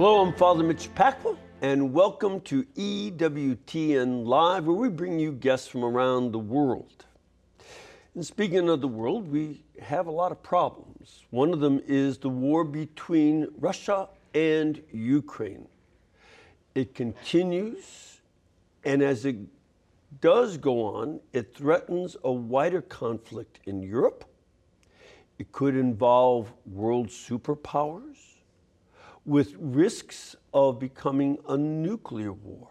[0.00, 5.68] Hello, I'm Father Mitch Pacwa, and welcome to EWTN Live, where we bring you guests
[5.68, 7.04] from around the world.
[8.14, 11.26] And speaking of the world, we have a lot of problems.
[11.28, 15.68] One of them is the war between Russia and Ukraine.
[16.74, 18.22] It continues,
[18.84, 19.36] and as it
[20.22, 24.24] does go on, it threatens a wider conflict in Europe.
[25.38, 28.09] It could involve world superpowers
[29.24, 32.68] with risks of becoming a nuclear war.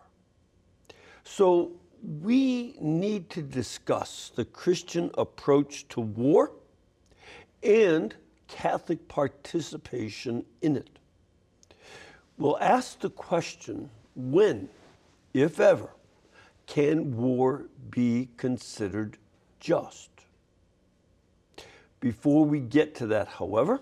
[1.24, 6.52] So we need to discuss the Christian approach to war
[7.62, 8.16] and
[8.48, 10.90] Catholic participation in it.
[12.38, 14.70] We'll ask the question when,
[15.34, 15.90] if ever,
[16.66, 19.18] can war be considered
[19.60, 20.10] just?
[22.00, 23.82] Before we get to that, however,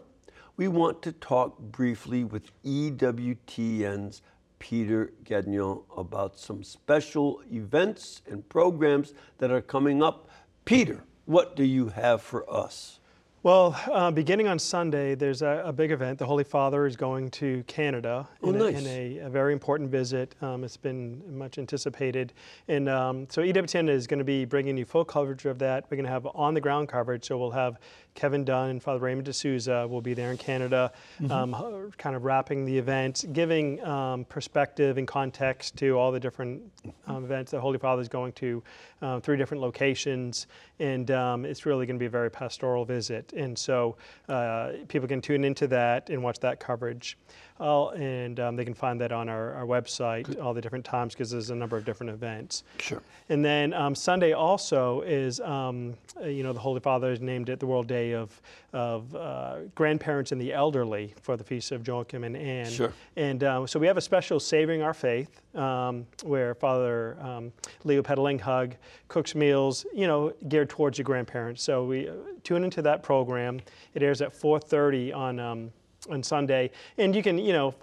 [0.57, 4.23] we want to talk briefly with EWTN's
[4.57, 10.27] Peter Gagnon about some special events and programs that are coming up.
[10.65, 12.99] Peter, what do you have for us?
[13.43, 16.17] Well, uh, beginning on Sunday, there's a, a, big event.
[16.17, 18.75] The Holy Father is going to Canada oh, in, nice.
[18.75, 20.33] a, in a, a, very important visit.
[20.41, 22.33] Um, it's been much anticipated.
[22.67, 25.85] And um, so EWTN is going to be bringing you full coverage of that.
[25.87, 27.25] We're going to have on the ground coverage.
[27.25, 27.77] So we'll have
[28.17, 30.91] Kevin Dunn and Father Raymond de Souza will be there in Canada,
[31.21, 31.31] mm-hmm.
[31.31, 36.63] um, kind of wrapping the event, giving um, perspective and context to all the different
[37.05, 38.63] um, events the Holy Father is going to,
[39.03, 40.47] uh, three different locations,
[40.79, 43.26] and um, it's really going to be a very pastoral visit.
[43.35, 43.97] And so
[44.29, 47.17] uh, people can tune into that and watch that coverage.
[47.59, 50.39] Uh, and um, they can find that on our, our website, Good.
[50.39, 52.63] all the different times, because there's a number of different events.
[52.79, 53.01] Sure.
[53.29, 57.49] And then um, Sunday also is, um, uh, you know, the Holy Father has named
[57.49, 58.41] it the World Day of,
[58.73, 62.69] of uh, Grandparents and the Elderly for the Feast of Joachim and Anne.
[62.69, 62.93] Sure.
[63.15, 67.51] And uh, so we have a special Savoring Our Faith um, where Father um,
[67.83, 68.75] Leo Hug
[69.07, 71.63] cooks meals, you know, geared towards your grandparents.
[71.63, 72.13] So we uh,
[72.43, 73.59] tune into that program.
[73.93, 75.71] It airs at 4.30 on um,
[76.09, 77.73] on Sunday, and you can, you know,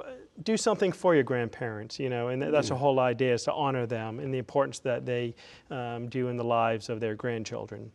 [0.43, 3.87] do something for your grandparents, you know, and that's the whole idea is to honor
[3.87, 5.35] them and the importance that they
[5.71, 7.91] um, do in the lives of their grandchildren.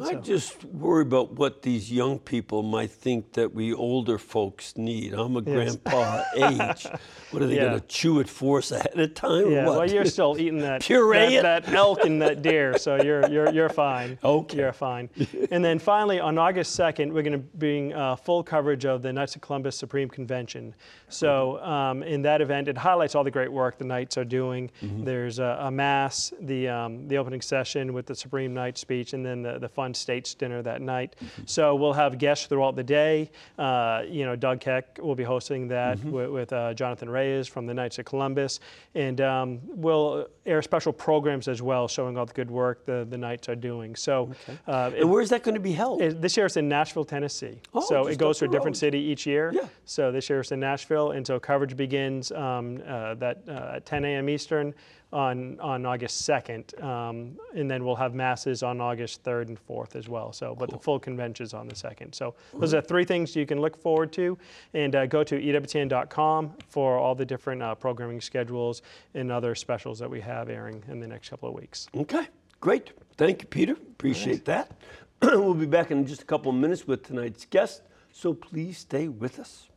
[0.00, 5.12] I just worry about what these young people might think that we older folks need.
[5.12, 5.76] I'm a yes.
[5.76, 6.86] grandpa age.
[7.30, 7.68] What are they yeah.
[7.68, 9.50] going to chew it for us ahead of time?
[9.50, 13.28] Yeah, well, you're still eating that puree that, that, elk and that deer, so you're
[13.28, 14.18] you're you're fine.
[14.24, 15.10] Okay, you're fine.
[15.50, 19.12] and then finally, on August 2nd, we're going to bring uh, full coverage of the
[19.12, 20.74] Knights of Columbus Supreme Convention.
[21.08, 24.70] So um, in that event, it highlights all the great work the Knights are doing.
[24.82, 25.04] Mm-hmm.
[25.04, 29.24] There's a, a, mass, the um, the opening session with the Supreme Knight speech, and
[29.24, 31.16] then the the fun states dinner that night.
[31.44, 33.32] So we'll have guests throughout the day.
[33.58, 36.12] Uh, you know, Doug Keck will be hosting that mm-hmm.
[36.12, 38.60] with, with uh, Jonathan Reyes from the Knights of Columbus,
[38.94, 43.18] and um, we'll air special programs as well, showing all the good work the, the
[43.18, 43.96] Knights are doing.
[43.96, 44.58] So, okay.
[44.68, 46.00] uh, and where is that going to be held?
[46.00, 47.58] It, this year it's in Nashville, Tennessee.
[47.74, 49.50] Oh, so it goes to a different city each year.
[49.52, 49.66] Yeah.
[49.84, 53.86] So this year it's in Nashville, and so coverage begins um, uh, that uh, at
[53.86, 54.28] 10 a.m.
[54.28, 54.74] Eastern
[55.12, 56.82] on, on August 2nd.
[56.82, 60.32] Um, and then we'll have masses on August 3rd and 4th as well.
[60.32, 60.78] So, but cool.
[60.78, 62.14] the full convention is on the 2nd.
[62.14, 64.38] So those are three things you can look forward to.
[64.74, 68.82] And uh, go to EWTN.com for all the different uh, programming schedules
[69.14, 71.88] and other specials that we have airing in the next couple of weeks.
[71.94, 72.26] Okay,
[72.60, 72.92] great.
[73.16, 73.72] Thank you, Peter.
[73.72, 74.72] Appreciate that.
[75.22, 77.82] we'll be back in just a couple of minutes with tonight's guest.
[78.12, 79.68] So please stay with us.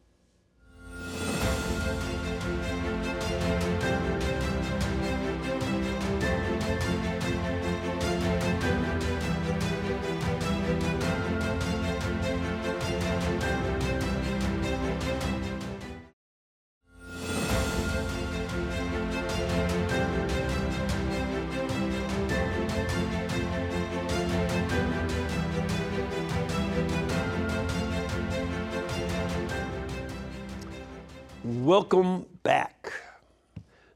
[31.77, 32.94] Welcome back.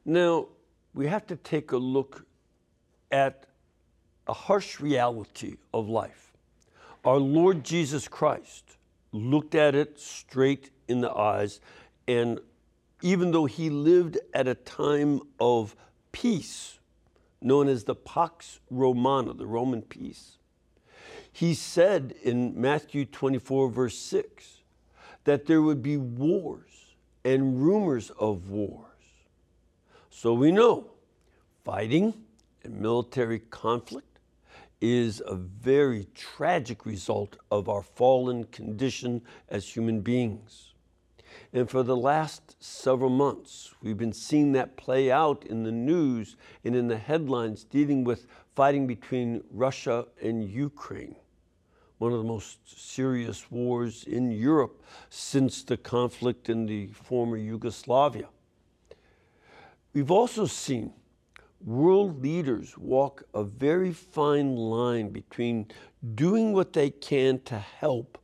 [0.04, 0.48] Now,
[0.94, 2.26] we have to take a look
[3.10, 3.46] at
[4.28, 6.34] a harsh reality of life.
[7.06, 8.76] Our Lord Jesus Christ
[9.14, 11.62] looked at it straight in the eyes,
[12.06, 12.42] and
[13.02, 15.74] even though he lived at a time of
[16.12, 16.80] peace,
[17.42, 20.38] known as the Pax Romana, the Roman peace,
[21.32, 24.64] he said in Matthew 24, verse 6,
[25.24, 26.69] that there would be wars
[27.30, 28.88] and rumors of wars.
[30.10, 30.90] So we know
[31.64, 32.16] fighting
[32.64, 34.20] and military conflict
[34.82, 40.74] is a very tragic result of our fallen condition as human beings.
[41.54, 46.36] And for the last several months, we've been seeing that play out in the news
[46.64, 48.26] and in the headlines dealing with
[48.56, 51.16] fighting between Russia and Ukraine,
[52.00, 58.28] one of the most serious wars in Europe since the conflict in the former Yugoslavia.
[59.94, 60.94] We've also seen
[61.64, 65.68] world leaders walk a very fine line between
[66.16, 68.18] doing what they can to help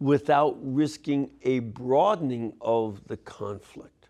[0.00, 4.08] without risking a broadening of the conflict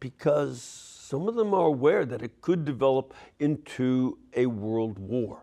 [0.00, 5.42] because some of them are aware that it could develop into a world war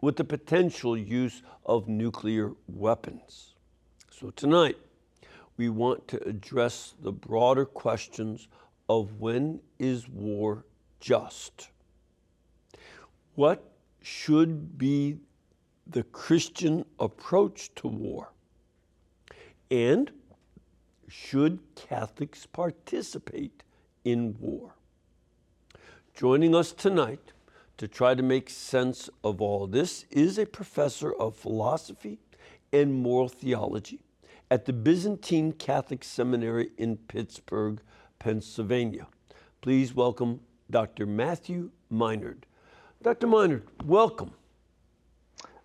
[0.00, 3.54] with the potential use of nuclear weapons.
[4.10, 4.76] So tonight,
[5.56, 8.48] we want to address the broader questions
[8.88, 10.64] of when is war
[11.00, 11.68] just?
[13.34, 13.62] What
[14.02, 15.18] should be
[15.86, 18.32] the Christian approach to war?
[19.70, 20.10] And
[21.08, 23.62] should Catholics participate
[24.04, 24.74] in war?
[26.14, 27.32] Joining us tonight
[27.78, 32.18] to try to make sense of all this is a professor of philosophy
[32.72, 34.00] and moral theology
[34.50, 37.80] at the Byzantine Catholic Seminary in Pittsburgh,
[38.18, 39.06] Pennsylvania.
[39.60, 40.40] Please welcome
[40.70, 41.06] Dr.
[41.06, 42.42] Matthew Minerd.
[43.02, 43.28] Dr.
[43.28, 44.32] Minerd, welcome.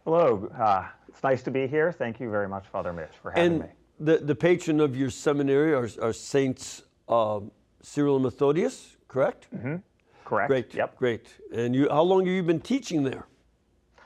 [0.03, 0.49] Hello.
[0.55, 1.91] Uh, it's nice to be here.
[1.91, 3.67] Thank you very much, Father Mitch, for having and me.
[3.99, 7.39] The, the patron of your seminary are, are Saints uh,
[7.81, 9.47] Cyril and Methodius, correct?
[9.55, 9.77] Mm-hmm.
[10.25, 10.49] Correct.
[10.49, 10.73] Great.
[10.73, 10.97] Yep.
[10.97, 11.27] Great.
[11.53, 13.27] And you, how long have you been teaching there?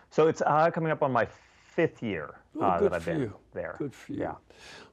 [0.09, 1.27] So it's uh, coming up on my
[1.75, 3.33] fifth year oh, uh, that I've been you.
[3.53, 3.75] there.
[3.77, 4.21] Good for you.
[4.21, 4.35] Yeah.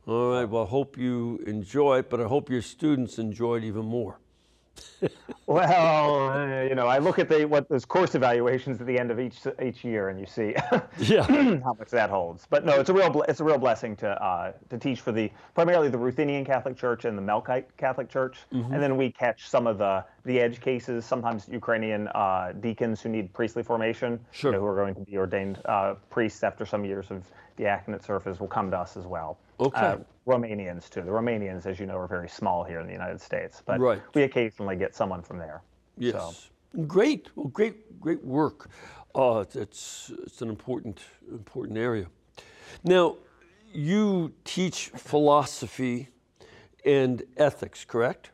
[0.07, 0.45] All right.
[0.45, 4.19] Well, I hope you enjoy it, but I hope your students enjoy it even more.
[5.47, 9.11] well, uh, you know, I look at the what those course evaluations at the end
[9.11, 10.55] of each each year, and you see
[10.99, 11.23] yeah.
[11.63, 12.47] how much that holds.
[12.49, 15.31] But no, it's a real it's a real blessing to uh, to teach for the
[15.55, 18.73] primarily the Ruthenian Catholic Church and the Melkite Catholic Church, mm-hmm.
[18.73, 23.11] and then we catch some of the the edge cases, sometimes Ukrainian uh, deacons who
[23.11, 24.53] need priestly formation, sure.
[24.53, 27.25] you know, who are going to be ordained uh, priests after some years of
[27.59, 29.39] diaconate service will come to us as well.
[29.61, 29.81] Okay.
[29.81, 29.97] Uh,
[30.27, 31.03] Romanians too.
[31.03, 34.01] The Romanians, as you know, are very small here in the United States, but right.
[34.15, 35.63] we occasionally get someone from there.
[35.99, 36.15] Yes.
[36.15, 36.33] So.
[36.87, 37.29] Great.
[37.37, 38.71] Well, great, great work.
[39.15, 42.07] Uh, it's it's an important important area.
[42.83, 43.17] Now,
[43.73, 46.09] you teach philosophy
[46.85, 48.31] and ethics, correct?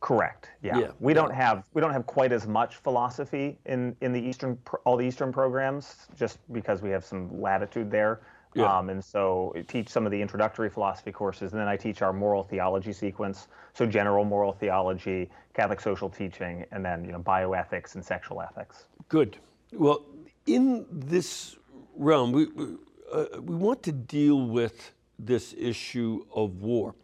[0.00, 0.48] Correct.
[0.62, 0.78] Yeah.
[0.78, 0.90] yeah.
[0.98, 4.96] We don't have we don't have quite as much philosophy in in the eastern all
[4.96, 8.20] the eastern programs just because we have some latitude there.
[8.54, 8.78] Yeah.
[8.78, 12.02] Um, and so I teach some of the introductory philosophy courses, and then I teach
[12.02, 13.48] our moral theology sequence.
[13.74, 18.86] So general moral theology, Catholic social teaching, and then you know bioethics and sexual ethics.
[19.08, 19.36] Good.
[19.72, 20.04] Well,
[20.46, 21.56] in this
[21.96, 22.76] realm, we we,
[23.12, 26.94] uh, we want to deal with this issue of war.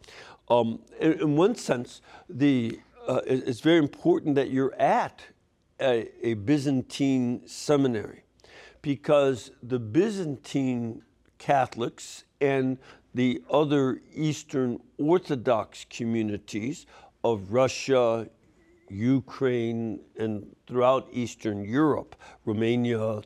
[0.49, 5.21] Um, in, in, one sense, the uh, it's very important that you're at
[5.79, 8.23] a, a Byzantine seminary
[8.81, 11.03] because the Byzantine
[11.37, 12.77] Catholics and
[13.13, 16.85] the other Eastern Orthodox communities
[17.23, 18.29] of Russia,
[18.89, 22.15] Ukraine, and throughout Eastern Europe,
[22.45, 23.21] Romania, uh,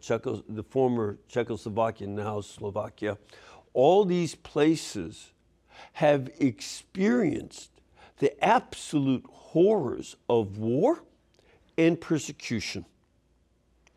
[0.00, 3.18] Czechos- the former Czechoslovakia, now Slovakia,
[3.72, 5.32] all these places
[5.94, 7.70] have experienced
[8.18, 11.02] the absolute horrors of war
[11.78, 12.84] and persecution.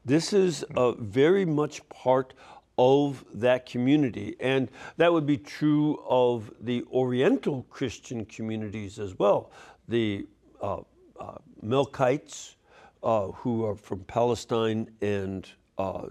[0.05, 2.33] This is a very much part
[2.77, 4.36] of that community.
[4.39, 9.51] And that would be true of the Oriental Christian communities as well.
[9.88, 10.27] The
[10.62, 10.82] uh,
[11.20, 12.56] uh, Melkites,
[13.03, 16.08] uh, who are from Palestine and uh,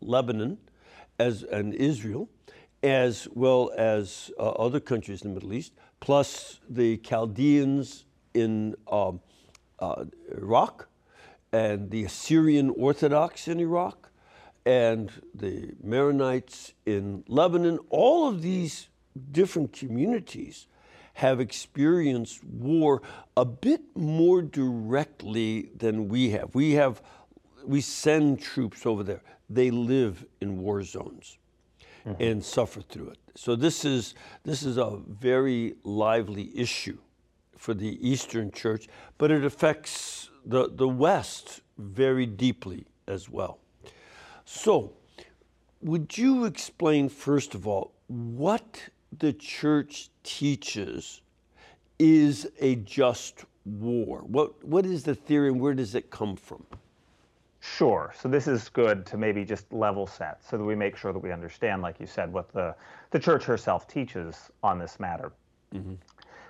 [0.00, 0.58] Lebanon
[1.18, 2.28] as, and Israel,
[2.82, 8.04] as well as uh, other countries in the Middle East, plus the Chaldeans
[8.34, 9.20] in um,
[9.78, 10.88] uh, Iraq
[11.52, 14.05] and the Assyrian Orthodox in Iraq
[14.66, 18.88] and the Maronites in Lebanon, all of these
[19.30, 20.66] different communities
[21.14, 23.00] have experienced war
[23.36, 26.54] a bit more directly than we have.
[26.54, 27.00] We have
[27.64, 29.22] we send troops over there.
[29.48, 31.38] They live in war zones
[32.04, 32.20] mm-hmm.
[32.22, 33.18] and suffer through it.
[33.36, 36.98] So this is this is a very lively issue
[37.56, 43.58] for the Eastern Church, but it affects the, the West very deeply as well.
[44.46, 44.92] So,
[45.82, 48.80] would you explain, first of all, what
[49.18, 51.20] the church teaches
[51.98, 54.20] is a just war?
[54.20, 56.64] What, what is the theory and where does it come from?
[57.58, 58.14] Sure.
[58.16, 61.18] So this is good to maybe just level set so that we make sure that
[61.18, 62.74] we understand, like you said, what the,
[63.10, 65.32] the church herself teaches on this matter.
[65.74, 65.94] Mm-hmm.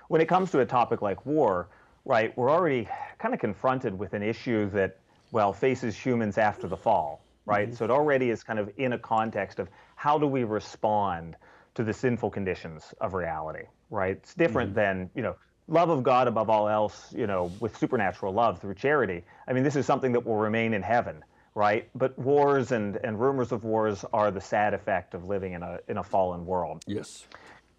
[0.09, 1.69] When it comes to a topic like war,
[2.05, 2.87] right, we're already
[3.17, 4.99] kind of confronted with an issue that,
[5.31, 7.69] well, faces humans after the fall, right?
[7.69, 7.75] Mm-hmm.
[7.75, 11.35] So it already is kind of in a context of how do we respond
[11.73, 14.17] to the sinful conditions of reality, right?
[14.17, 14.99] It's different mm-hmm.
[14.99, 15.35] than, you know,
[15.67, 19.23] love of God above all else, you know, with supernatural love through charity.
[19.47, 21.23] I mean, this is something that will remain in heaven,
[21.55, 21.89] right?
[21.95, 25.79] But wars and, and rumors of wars are the sad effect of living in a
[25.87, 26.83] in a fallen world.
[26.85, 27.25] Yes.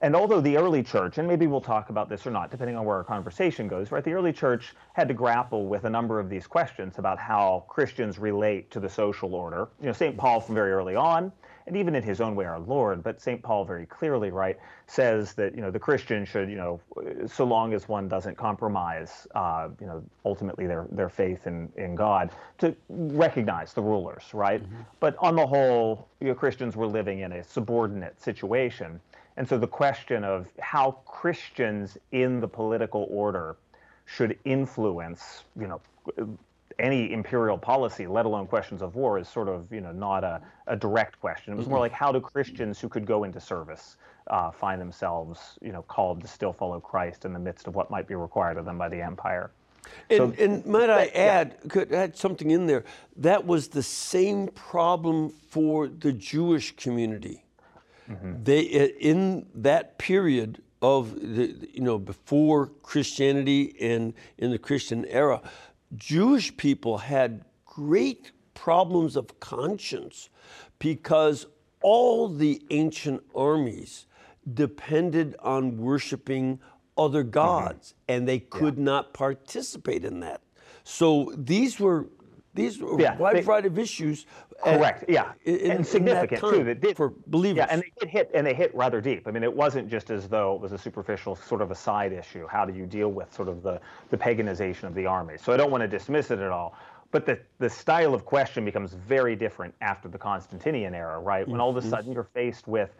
[0.01, 2.85] And although the early church, and maybe we'll talk about this or not, depending on
[2.85, 4.05] where our conversation goes, right?
[4.05, 8.19] The early church had to grapple with a number of these questions about how Christians
[8.19, 9.69] relate to the social order.
[9.81, 10.17] You know, St.
[10.17, 11.33] Paul from very early on
[11.69, 13.03] and even in his own way, our Lord.
[13.03, 13.43] But St.
[13.43, 16.81] Paul very clearly, right, says that you know the Christian should, you know,
[17.27, 21.95] so long as one doesn't compromise, uh, you know, ultimately their their faith in in
[21.95, 24.63] God, to recognize the rulers, right.
[24.63, 24.83] Mm-hmm.
[24.99, 28.99] But on the whole, you know, Christians were living in a subordinate situation,
[29.39, 33.57] and so the question of how Christians in the political order
[34.05, 35.81] should influence, you know,
[36.81, 40.41] any imperial policy, let alone questions of war, is sort of you know not a,
[40.67, 41.53] a direct question.
[41.53, 45.57] It was more like how do Christians who could go into service uh, find themselves
[45.63, 48.59] you know called to still follow Christ in the midst of what might be required
[48.59, 49.53] of them by the empire.
[50.11, 51.69] And, so, and might I add, yeah.
[51.71, 52.85] could add something in there?
[53.17, 57.45] That was the same problem for the Jewish community.
[58.09, 58.45] Mm-hmm.
[58.45, 65.43] They in that period of the you know before Christianity and in the Christian era,
[65.97, 70.31] Jewish people had great problems of conscience
[70.79, 71.47] because
[71.81, 74.07] all the ancient armies
[74.55, 76.59] depended on worshiping
[76.97, 77.31] other mm-hmm.
[77.31, 78.17] gods mm-hmm.
[78.17, 78.85] and they could yeah.
[78.85, 80.43] not participate in that.
[80.85, 82.09] So these were
[82.55, 84.27] these were yeah, wide variety of issues.
[84.63, 85.05] Correct.
[85.05, 86.65] At, yeah, in, and significant too.
[86.65, 87.59] That did, for believers.
[87.59, 89.29] Yeah, and they did hit, and they hit rather deep.
[89.29, 92.13] I mean, it wasn't just as though it was a superficial sort of a side
[92.13, 92.47] issue.
[92.49, 95.37] How do you deal with sort of the the paganization of the army?
[95.39, 96.75] So I don't want to dismiss it at all.
[97.11, 101.49] But the, the style of question becomes very different after the Constantinian era, right?
[101.49, 101.89] When all of a mm-hmm.
[101.89, 102.91] sudden you're faced with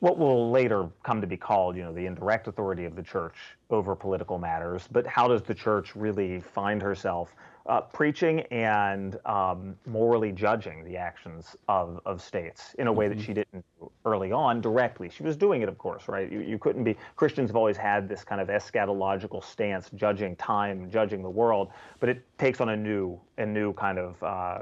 [0.00, 3.34] what will later come to be called, you know, the indirect authority of the church
[3.68, 4.88] over political matters.
[4.90, 7.34] But how does the church really find herself
[7.68, 13.18] uh, preaching and um, morally judging the actions of, of states in a way mm-hmm.
[13.18, 13.64] that she didn't
[14.06, 15.10] early on directly.
[15.10, 16.32] She was doing it, of course, right?
[16.32, 20.90] You, you couldn't be, Christians have always had this kind of eschatological stance, judging time,
[20.90, 21.70] judging the world,
[22.00, 24.58] but it takes on a new, a new kind of, uh,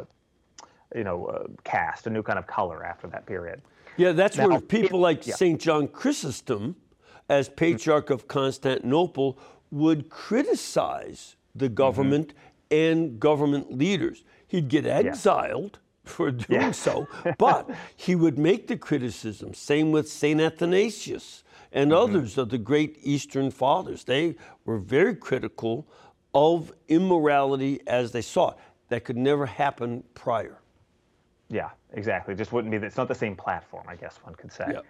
[0.94, 3.62] you know, uh, cast, a new kind of color after that period.
[3.96, 5.36] Yeah, that's now, where people it, like yeah.
[5.36, 5.60] St.
[5.60, 6.74] John Chrysostom,
[7.28, 8.14] as Patriarch mm-hmm.
[8.14, 9.38] of Constantinople,
[9.70, 14.24] would criticize the government mm-hmm and government leaders.
[14.46, 16.10] He'd get exiled yeah.
[16.10, 16.70] for doing yeah.
[16.70, 17.08] so,
[17.38, 19.54] but he would make the criticism.
[19.54, 20.40] Same with St.
[20.40, 22.02] Athanasius and mm-hmm.
[22.02, 24.04] others of the great Eastern fathers.
[24.04, 25.86] They were very critical
[26.34, 28.56] of immorality as they saw it.
[28.88, 30.58] That could never happen prior.
[31.48, 32.34] Yeah, exactly.
[32.34, 32.84] It just wouldn't be.
[32.86, 34.66] It's not the same platform, I guess one could say.
[34.72, 34.80] Yeah.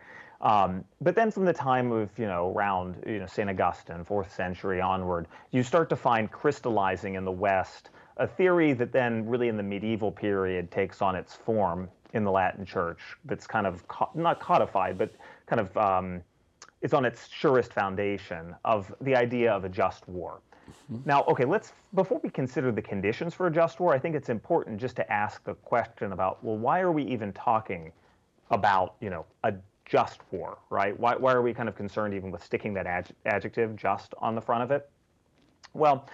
[0.41, 3.49] Um, but then from the time of, you know, around, you know, St.
[3.49, 8.93] Augustine, fourth century onward, you start to find crystallizing in the West a theory that
[8.93, 13.47] then really in the medieval period takes on its form in the Latin church that's
[13.47, 15.15] kind of, co- not codified, but
[15.47, 16.23] kind of, um,
[16.83, 20.41] it's on its surest foundation of the idea of a just war.
[20.93, 21.09] Mm-hmm.
[21.09, 24.29] Now, okay, let's, before we consider the conditions for a just war, I think it's
[24.29, 27.93] important just to ask the question about, well, why are we even talking
[28.51, 29.55] about, you know, a
[29.87, 30.99] just war, right?
[30.99, 34.35] Why, why are we kind of concerned even with sticking that ad- adjective just on
[34.35, 34.91] the front of it?
[35.73, 36.09] Well,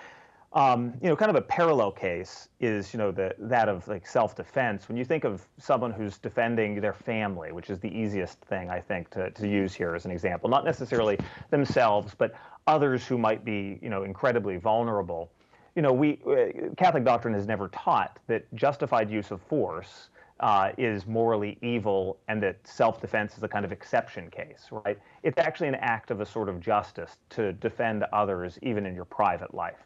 [0.52, 4.07] um, you know, kind of a parallel case is, you know, the, that of like
[4.07, 4.87] self-defense.
[4.87, 8.79] When you think of someone who's defending their family, which is the easiest thing I
[8.79, 12.35] think to, to use here as an example, not necessarily themselves, but
[12.67, 15.31] others who might be, you know, incredibly vulnerable.
[15.75, 20.11] You know, we uh, Catholic doctrine has never taught that justified use of force
[20.43, 24.99] uh, is morally evil and that self-defense is a kind of exception case, right?
[25.23, 29.05] It's actually an act of a sort of justice to defend others even in your
[29.05, 29.79] private life.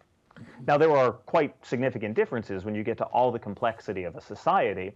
[0.67, 4.21] Now, there are quite significant differences when you get to all the complexity of a
[4.21, 4.93] society,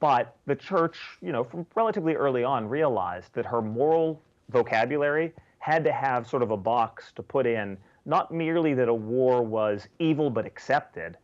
[0.00, 4.20] but the church, you know, from relatively early on realized that her moral
[4.50, 8.94] vocabulary had to have sort of a box to put in not merely that a
[8.94, 11.16] war was evil but accepted,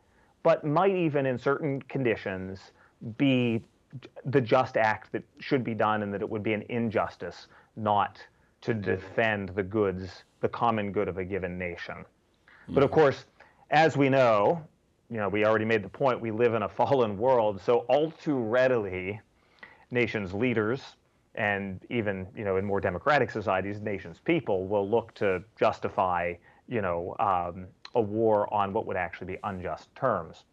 [0.43, 2.73] but might even in certain conditions
[3.17, 3.63] be
[4.25, 8.25] the just act that should be done and that it would be an injustice not
[8.61, 11.95] to defend the goods, the common good of a given nation.
[11.97, 12.75] Mm-hmm.
[12.75, 13.25] But of course,
[13.71, 14.63] as we know,
[15.11, 18.11] you know, we already made the point, we live in a fallen world, so all
[18.11, 19.21] too readily,
[19.91, 20.97] nations' leaders
[21.37, 26.35] and even you know in more democratic societies, nations people will look to justify
[26.69, 30.45] you know um, a war on what would actually be unjust terms.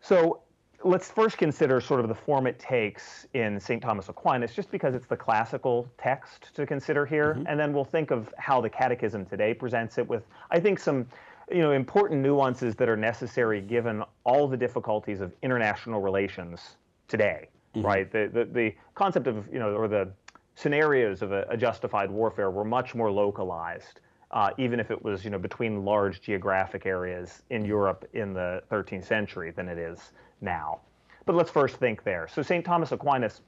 [0.00, 0.42] So
[0.84, 3.82] let's first consider sort of the form it takes in St.
[3.82, 7.46] Thomas Aquinas, just because it's the classical text to consider here, mm-hmm.
[7.46, 11.06] and then we'll think of how the Catechism today presents it with, I think, some
[11.50, 16.76] you know important nuances that are necessary given all the difficulties of international relations
[17.08, 17.86] today, mm-hmm.
[17.86, 18.10] right?
[18.10, 20.10] The, the the concept of you know or the
[20.54, 24.00] scenarios of a, a justified warfare were much more localized.
[24.32, 28.62] Uh, even if it was you know between large geographic areas in Europe in the
[28.70, 30.80] 13th century than it is now.
[31.26, 32.28] But let's first think there.
[32.28, 32.64] So St.
[32.64, 33.40] Thomas Aquinas,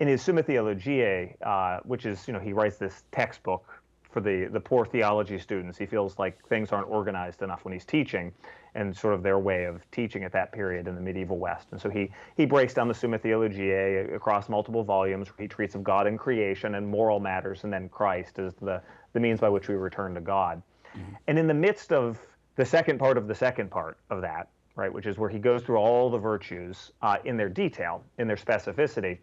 [0.00, 3.77] in his Summa Theologiae, uh, which is, you know, he writes this textbook
[4.18, 5.78] for the, the poor theology students.
[5.78, 8.32] He feels like things aren't organized enough when he's teaching
[8.74, 11.68] and sort of their way of teaching at that period in the medieval West.
[11.70, 15.28] And so he, he breaks down the Summa Theologiae across multiple volumes.
[15.38, 18.82] He treats of God and creation and moral matters, and then Christ as the,
[19.12, 20.62] the means by which we return to God.
[20.96, 21.12] Mm-hmm.
[21.28, 22.18] And in the midst of
[22.56, 25.62] the second part of the second part of that, right, which is where he goes
[25.62, 29.18] through all the virtues uh, in their detail, in their specificity.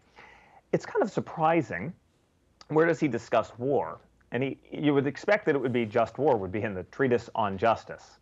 [0.72, 1.92] It's kind of surprising.
[2.68, 4.00] Where does he discuss war?
[4.36, 6.82] And he, you would expect that it would be just war, would be in the
[6.92, 8.18] Treatise on Justice.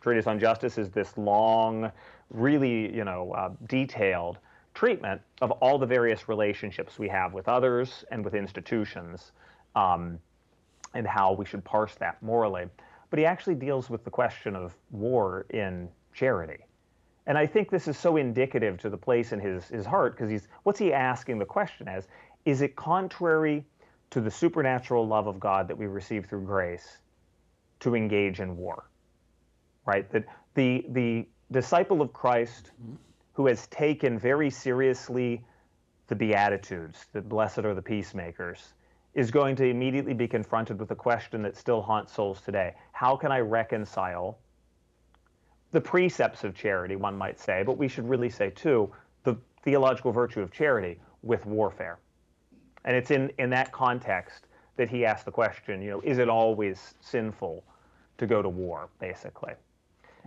[0.00, 1.92] Treatise on Justice is this long,
[2.30, 4.38] really, you know, uh, detailed
[4.72, 9.32] treatment of all the various relationships we have with others and with institutions,
[9.76, 10.18] um,
[10.94, 12.64] and how we should parse that morally.
[13.10, 16.64] But he actually deals with the question of war in charity.
[17.26, 20.30] And I think this is so indicative to the place in his, his heart because
[20.30, 22.08] he's what's he asking the question as?
[22.46, 23.66] Is it contrary
[24.10, 26.98] to the supernatural love of God that we receive through grace
[27.80, 28.84] to engage in war?
[29.86, 30.10] Right?
[30.10, 32.94] That the the disciple of Christ mm-hmm.
[33.32, 35.44] who has taken very seriously
[36.08, 38.74] the Beatitudes, the blessed are the peacemakers,
[39.14, 42.74] is going to immediately be confronted with a question that still haunts souls today.
[42.92, 44.38] How can I reconcile
[45.72, 48.92] the precepts of charity, one might say, but we should really say too
[49.22, 51.98] the theological virtue of charity with warfare.
[52.84, 56.28] And it's in, in that context that he asked the question, you know, is it
[56.28, 57.64] always sinful
[58.18, 59.52] to go to war, basically?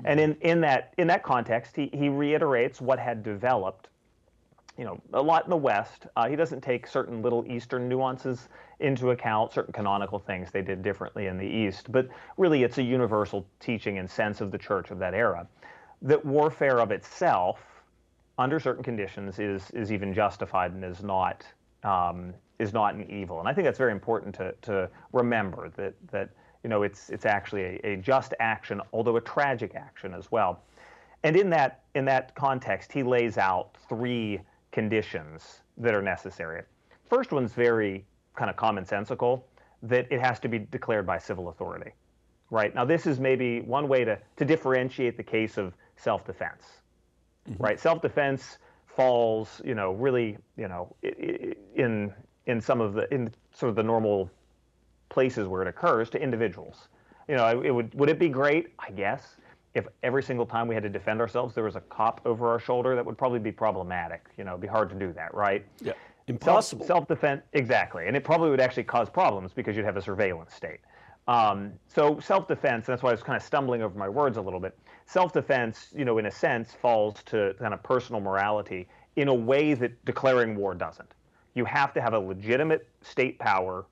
[0.05, 3.89] And in, in that in that context, he, he reiterates what had developed
[4.75, 6.07] you know, a lot in the West.
[6.15, 10.81] Uh, he doesn't take certain little Eastern nuances into account, certain canonical things they did
[10.81, 14.89] differently in the East, but really it's a universal teaching and sense of the church
[14.89, 15.47] of that era
[16.03, 17.59] that warfare of itself,
[18.37, 21.45] under certain conditions, is is even justified and is not
[21.83, 23.39] um, is not an evil.
[23.39, 26.29] And I think that's very important to to remember that that
[26.63, 30.63] you know it's it's actually a, a just action, although a tragic action as well.
[31.23, 34.39] And in that in that context, he lays out three
[34.71, 36.63] conditions that are necessary.
[37.09, 39.43] First one's very kind of commonsensical
[39.83, 41.91] that it has to be declared by civil authority.
[42.49, 42.73] Right?
[42.73, 46.63] Now this is maybe one way to, to differentiate the case of self-defense.
[47.49, 47.63] Mm-hmm.
[47.63, 47.79] Right?
[47.79, 48.57] Self-defense
[48.95, 50.95] falls, you know, really, you know,
[51.75, 52.13] in
[52.45, 54.29] in some of the in sort of the normal
[55.09, 56.87] places where it occurs to individuals.
[57.27, 58.73] You know, it would would it be great?
[58.79, 59.37] I guess
[59.73, 62.59] if every single time we had to defend ourselves there was a cop over our
[62.59, 64.25] shoulder, that would probably be problematic.
[64.37, 65.65] You know, it'd be hard to do that, right?
[65.81, 65.93] Yeah.
[66.27, 66.85] Impossible.
[66.85, 68.07] Self, defense, exactly.
[68.07, 70.79] And it probably would actually cause problems because you'd have a surveillance state.
[71.27, 74.41] Um, so self defense, that's why I was kind of stumbling over my words a
[74.41, 74.77] little bit.
[75.05, 79.33] Self defense, you know, in a sense, falls to kind of personal morality in a
[79.33, 81.13] way that declaring war doesn't.
[81.55, 83.85] You have to have a legitimate state power.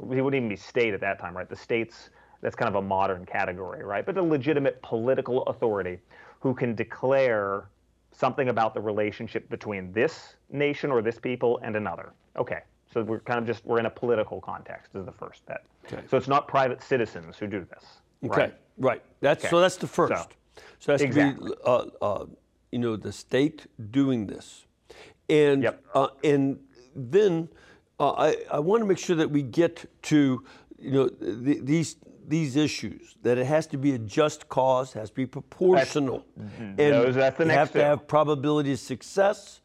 [0.00, 1.48] It wouldn't even be state at that time, right?
[1.48, 4.04] The states that's kind of a modern category, right?
[4.04, 5.98] But a legitimate political authority
[6.40, 7.64] who can declare
[8.12, 12.12] something about the relationship between this nation or this people and another.
[12.36, 12.60] Okay,
[12.92, 15.58] so we're kind of just we're in a political context is the first bit.
[15.86, 16.02] Okay.
[16.08, 17.84] So it's not private citizens who do this.
[18.24, 18.54] Okay, right.
[18.78, 19.02] Right.
[19.20, 19.50] That's okay.
[19.50, 20.12] so that's the first.
[20.12, 20.28] So,
[20.78, 21.50] so that's exactly.
[21.50, 22.26] be uh, uh,
[22.72, 24.66] you know the state doing this,
[25.28, 25.84] and yep.
[25.94, 26.58] uh, and
[26.94, 27.48] then
[27.98, 30.44] uh, I I want to make sure that we get to
[30.78, 35.10] you know the, these these issues that it has to be a just cause, has
[35.10, 36.62] to be proportional, that's, mm-hmm.
[36.62, 39.60] and those, that's the next have to have probability of success.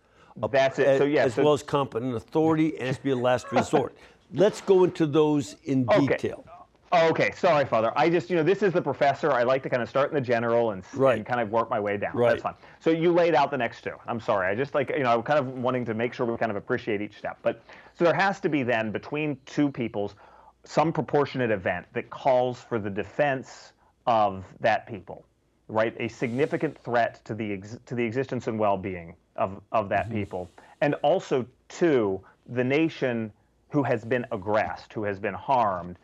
[0.51, 0.99] That's it.
[0.99, 3.51] So yeah, as so, well as competent authority, and it has to be a last
[3.51, 3.95] resort.
[4.33, 6.07] Let's go into those in okay.
[6.07, 6.45] detail.
[6.93, 7.91] Okay, sorry, Father.
[7.95, 9.31] I just, you know, this is the professor.
[9.31, 11.17] I like to kind of start in the general and, right.
[11.17, 12.15] and kind of work my way down.
[12.15, 12.29] Right.
[12.29, 12.55] That's fine.
[12.79, 13.95] So you laid out the next two.
[14.07, 14.47] I'm sorry.
[14.47, 16.55] I just like, you know, I'm kind of wanting to make sure we kind of
[16.55, 17.37] appreciate each step.
[17.41, 17.61] But
[17.97, 20.15] so there has to be then between two peoples
[20.63, 23.73] some proportionate event that calls for the defense
[24.05, 25.25] of that people,
[25.67, 25.95] right?
[25.99, 30.19] A significant threat to the ex- to the existence and well-being of of that mm-hmm.
[30.19, 30.49] people,
[30.81, 33.31] and also to the nation
[33.69, 35.97] who has been aggressed, who has been harmed,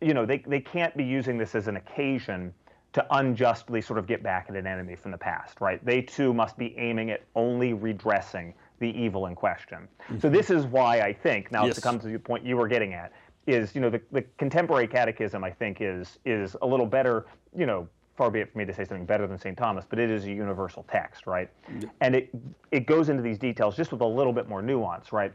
[0.00, 2.52] you know, they, they can't be using this as an occasion
[2.92, 5.84] to unjustly sort of get back at an enemy from the past, right?
[5.84, 9.88] They too must be aiming at only redressing the evil in question.
[10.04, 10.18] Mm-hmm.
[10.20, 11.74] So this is why I think now yes.
[11.76, 13.12] to come to the point you were getting at
[13.46, 17.64] is you know the, the contemporary catechism I think is is a little better you
[17.64, 19.56] know far be it for me to say something better than St.
[19.56, 21.50] Thomas, but it is a universal text, right?
[21.78, 21.88] Yeah.
[22.00, 22.30] And it
[22.70, 25.32] it goes into these details just with a little bit more nuance, right?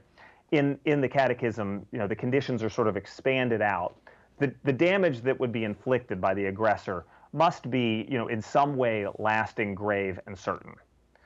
[0.52, 3.96] In in the catechism, you know, the conditions are sort of expanded out.
[4.42, 8.42] The the damage that would be inflicted by the aggressor must be, you know, in
[8.42, 10.74] some way lasting, grave, and certain.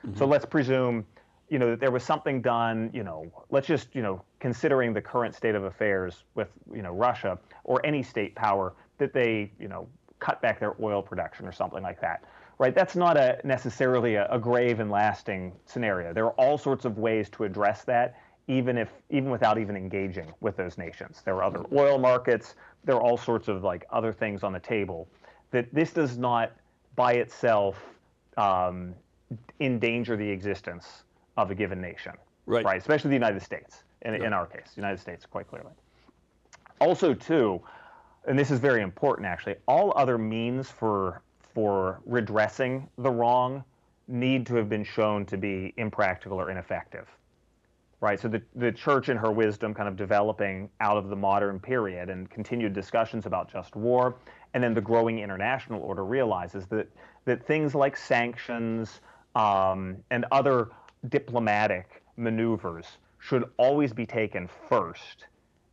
[0.06, 0.18] Mm-hmm.
[0.18, 1.04] So let's presume,
[1.48, 5.00] you know, that there was something done, you know, let's just, you know, considering the
[5.00, 9.68] current state of affairs with, you know, Russia or any state power that they, you
[9.68, 12.22] know, cut back their oil production or something like that.
[12.58, 12.74] Right?
[12.74, 16.12] That's not a necessarily a, a grave and lasting scenario.
[16.12, 18.16] There are all sorts of ways to address that
[18.48, 21.22] even if even without even engaging with those nations.
[21.24, 22.54] There are other oil markets,
[22.84, 25.08] there are all sorts of like other things on the table
[25.50, 26.52] that this does not
[26.94, 27.82] by itself
[28.36, 28.94] um,
[29.60, 31.04] endanger the existence
[31.36, 32.12] of a given nation,
[32.46, 32.64] right?
[32.64, 33.82] Right, especially the United States.
[34.02, 34.26] In, yeah.
[34.26, 35.72] in our case, the United States, quite clearly.
[36.80, 37.60] Also, too,
[38.26, 41.22] and this is very important actually, all other means for
[41.54, 43.64] for redressing the wrong
[44.08, 47.08] need to have been shown to be impractical or ineffective.
[48.00, 48.20] Right?
[48.20, 52.10] So the, the church in her wisdom kind of developing out of the modern period
[52.10, 54.16] and continued discussions about just war
[54.56, 56.88] and then the growing international order realizes that
[57.26, 59.00] that things like sanctions
[59.34, 60.70] um, and other
[61.10, 62.86] diplomatic maneuvers
[63.18, 65.26] should always be taken first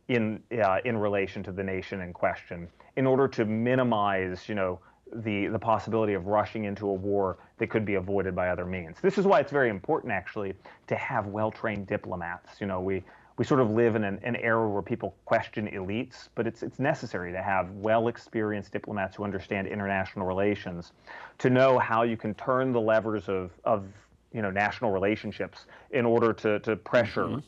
[0.08, 4.78] in uh, in relation to the nation in question in order to minimize you know
[5.14, 8.96] the the possibility of rushing into a war that could be avoided by other means.
[9.00, 10.54] This is why it's very important actually
[10.86, 12.60] to have well-trained diplomats.
[12.60, 13.02] You know, we
[13.36, 16.78] we sort of live in an, an, era where people question elites, but it's it's
[16.78, 20.92] necessary to have well-experienced diplomats who understand international relations,
[21.38, 23.84] to know how you can turn the levers of of
[24.32, 27.38] you know national relationships in order to to pressure mm-hmm.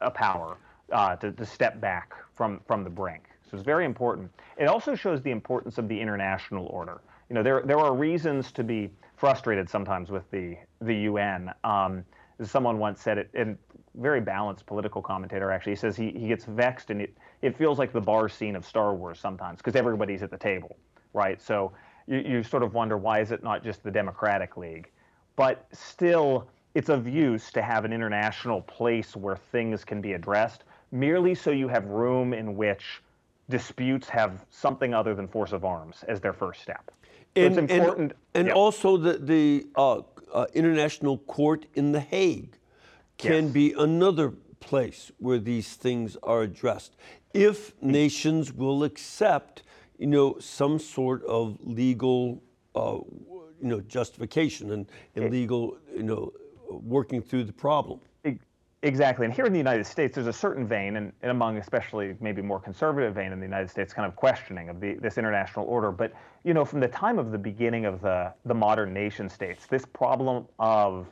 [0.00, 0.56] a power
[0.92, 3.24] uh, to to step back from from the brink.
[3.50, 4.30] So it's very important.
[4.58, 7.00] It also shows the importance of the international order.
[7.28, 11.52] You know, there there are reasons to be frustrated sometimes with the the UN.
[11.64, 12.04] Um,
[12.42, 13.56] someone once said it, and
[13.96, 15.72] very balanced political commentator actually.
[15.72, 18.64] He says he, he gets vexed and it, it feels like the bar scene of
[18.64, 20.76] Star Wars sometimes because everybody's at the table,
[21.14, 21.40] right?
[21.40, 21.72] So
[22.06, 24.90] you, you sort of wonder why is it not just the Democratic League?
[25.34, 30.64] But still, it's of use to have an international place where things can be addressed
[30.92, 33.02] merely so you have room in which
[33.48, 36.90] disputes have something other than force of arms as their first step.
[37.36, 38.12] And, it's important.
[38.34, 40.00] And, and also the, the uh,
[40.32, 42.56] uh, International Court in The Hague
[43.18, 43.52] can yes.
[43.52, 46.96] be another place where these things are addressed.
[47.34, 49.62] If nations will accept,
[49.98, 52.42] you know, some sort of legal,
[52.74, 52.98] uh,
[53.60, 56.32] you know, justification and, and legal, you know,
[56.68, 58.00] working through the problem.
[58.82, 59.24] Exactly.
[59.24, 62.42] And here in the United States, there's a certain vein, and, and, among especially maybe
[62.42, 65.90] more conservative vein in the United States, kind of questioning of the, this international order.
[65.90, 66.12] But,
[66.44, 69.84] you know, from the time of the beginning of the, the modern nation states, this
[69.86, 71.06] problem of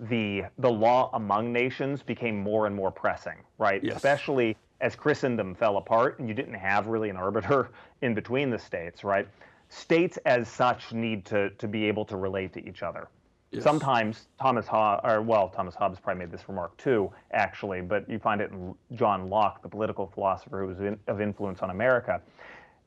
[0.00, 3.84] the the law among nations became more and more pressing, right?
[3.84, 3.96] Yes.
[3.96, 7.70] Especially as Christendom fell apart and you didn't have really an arbiter
[8.02, 9.28] in between the states, right?
[9.68, 13.08] States as such need to to be able to relate to each other.
[13.50, 13.64] Yes.
[13.64, 18.18] Sometimes Thomas Hobbes, or well, Thomas Hobbes probably made this remark too, actually, but you
[18.18, 22.20] find it in John Locke, the political philosopher who was in, of influence on America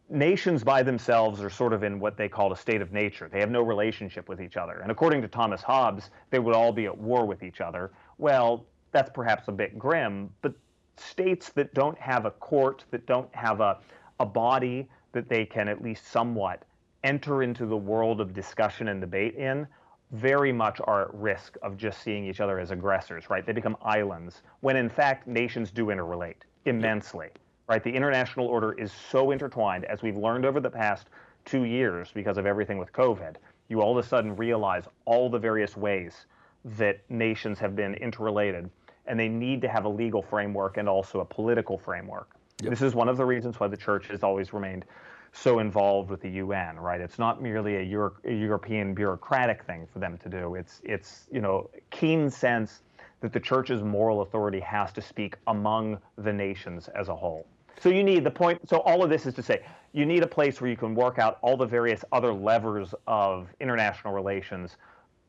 [0.10, 3.30] nations by themselves are sort of in what they call a state of nature.
[3.32, 4.80] They have no relationship with each other.
[4.80, 7.92] And according to Thomas Hobbes, they would all be at war with each other.
[8.18, 10.54] Well, that's perhaps a bit grim, but
[10.98, 13.80] states that don't have a court, that don't have a,
[14.20, 16.64] a body that they can at least somewhat
[17.04, 19.68] enter into the world of discussion and debate in,
[20.14, 23.46] very much are at risk of just seeing each other as aggressors, right?
[23.46, 27.30] They become islands, when in fact nations do interrelate immensely
[27.68, 27.84] right?
[27.84, 31.08] The international order is so intertwined, as we've learned over the past
[31.46, 33.36] two years because of everything with COVID.
[33.70, 36.26] You all of a sudden realize all the various ways
[36.78, 38.70] that nations have been interrelated,
[39.08, 42.30] and they need to have a legal framework and also a political framework.
[42.62, 42.70] Yep.
[42.70, 44.86] This is one of the reasons why the church has always remained
[45.34, 47.02] so involved with the UN, right?
[47.02, 50.56] It's not merely a, Euro- a European bureaucratic thing for them to do.
[50.56, 52.82] It's it's you know keen sense
[53.20, 57.48] that the church's moral authority has to speak among the nations as a whole.
[57.82, 58.70] So you need the point.
[58.70, 61.18] So all of this is to say you need a place where you can work
[61.18, 64.78] out all the various other levers of international relations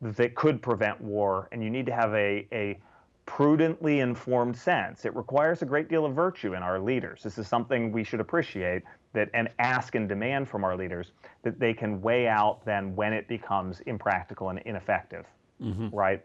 [0.03, 2.79] that could prevent war, and you need to have a a
[3.27, 5.05] prudently informed sense.
[5.05, 7.23] It requires a great deal of virtue in our leaders.
[7.23, 8.83] This is something we should appreciate
[9.13, 13.13] that and ask and demand from our leaders that they can weigh out then when
[13.13, 15.27] it becomes impractical and ineffective.
[15.63, 15.89] Mm-hmm.
[15.89, 16.25] Right?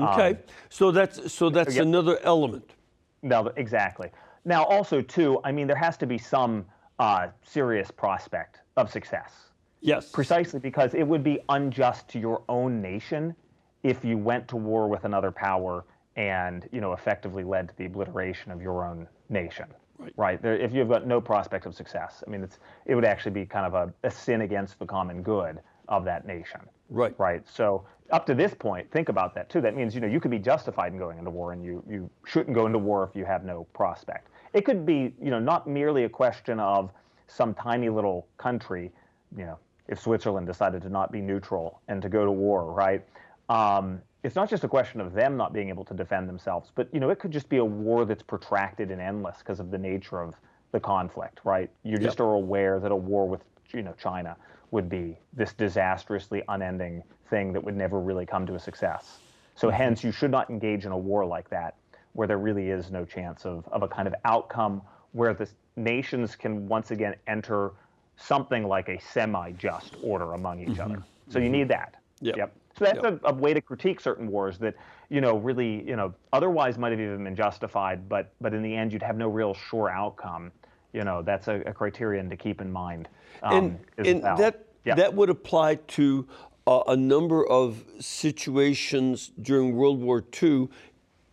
[0.00, 0.30] Okay.
[0.30, 1.84] Um, so that's so that's yep.
[1.84, 2.74] another element.
[3.22, 4.10] No, exactly.
[4.44, 6.64] Now also too, I mean there has to be some
[6.98, 9.32] uh, serious prospect of success.
[9.80, 10.10] Yes.
[10.10, 13.34] Precisely because it would be unjust to your own nation
[13.82, 15.84] if you went to war with another power
[16.16, 19.66] and you know effectively led to the obliteration of your own nation.
[19.98, 20.12] Right.
[20.16, 20.42] right?
[20.42, 23.44] There, if you've got no prospect of success, I mean, it's, it would actually be
[23.44, 26.60] kind of a, a sin against the common good of that nation.
[26.88, 27.14] Right.
[27.18, 27.46] Right.
[27.46, 29.60] So up to this point, think about that too.
[29.60, 32.10] That means you know you could be justified in going into war, and you you
[32.26, 34.28] shouldn't go into war if you have no prospect.
[34.52, 36.90] It could be you know not merely a question of
[37.30, 38.90] some tiny little country,
[39.36, 43.04] you know, if Switzerland decided to not be neutral and to go to war, right?
[43.48, 46.88] Um, it's not just a question of them not being able to defend themselves, but
[46.92, 49.78] you know, it could just be a war that's protracted and endless because of the
[49.78, 50.34] nature of
[50.72, 51.70] the conflict, right?
[51.82, 54.36] You just are aware that a war with you know China
[54.70, 59.18] would be this disastrously unending thing that would never really come to a success.
[59.54, 59.76] So mm-hmm.
[59.76, 61.74] hence you should not engage in a war like that
[62.12, 66.36] where there really is no chance of, of a kind of outcome where the nations
[66.36, 67.72] can once again enter
[68.16, 70.80] something like a semi-just order among each mm-hmm.
[70.80, 71.02] other.
[71.28, 71.52] So you mm-hmm.
[71.52, 71.96] need that.
[72.20, 72.36] Yep.
[72.36, 72.56] yep.
[72.78, 73.20] So that's yep.
[73.24, 74.74] a, a, way to critique certain wars that,
[75.08, 78.74] you know, really, you know, otherwise might have even been justified, but but in the
[78.74, 80.52] end you'd have no real sure outcome.
[80.92, 83.08] You know, that's a, a criterion to keep in mind.
[83.42, 84.36] Um, and and well.
[84.36, 86.26] that that would apply to
[86.66, 90.68] uh, a number of situations during World War II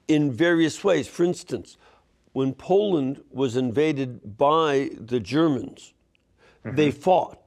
[0.08, 1.08] in various ways.
[1.08, 1.78] For instance,
[2.34, 5.94] when Poland was invaded by the Germans,
[6.66, 6.76] mm-hmm.
[6.76, 7.47] they fought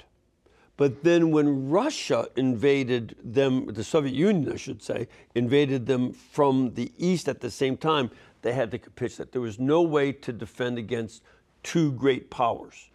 [0.80, 6.72] but then when Russia invaded them, the Soviet Union, I should say, invaded them from
[6.72, 9.30] the east at the same time, they had to capitulate.
[9.30, 11.22] There was no way to defend against
[11.62, 12.88] two great powers.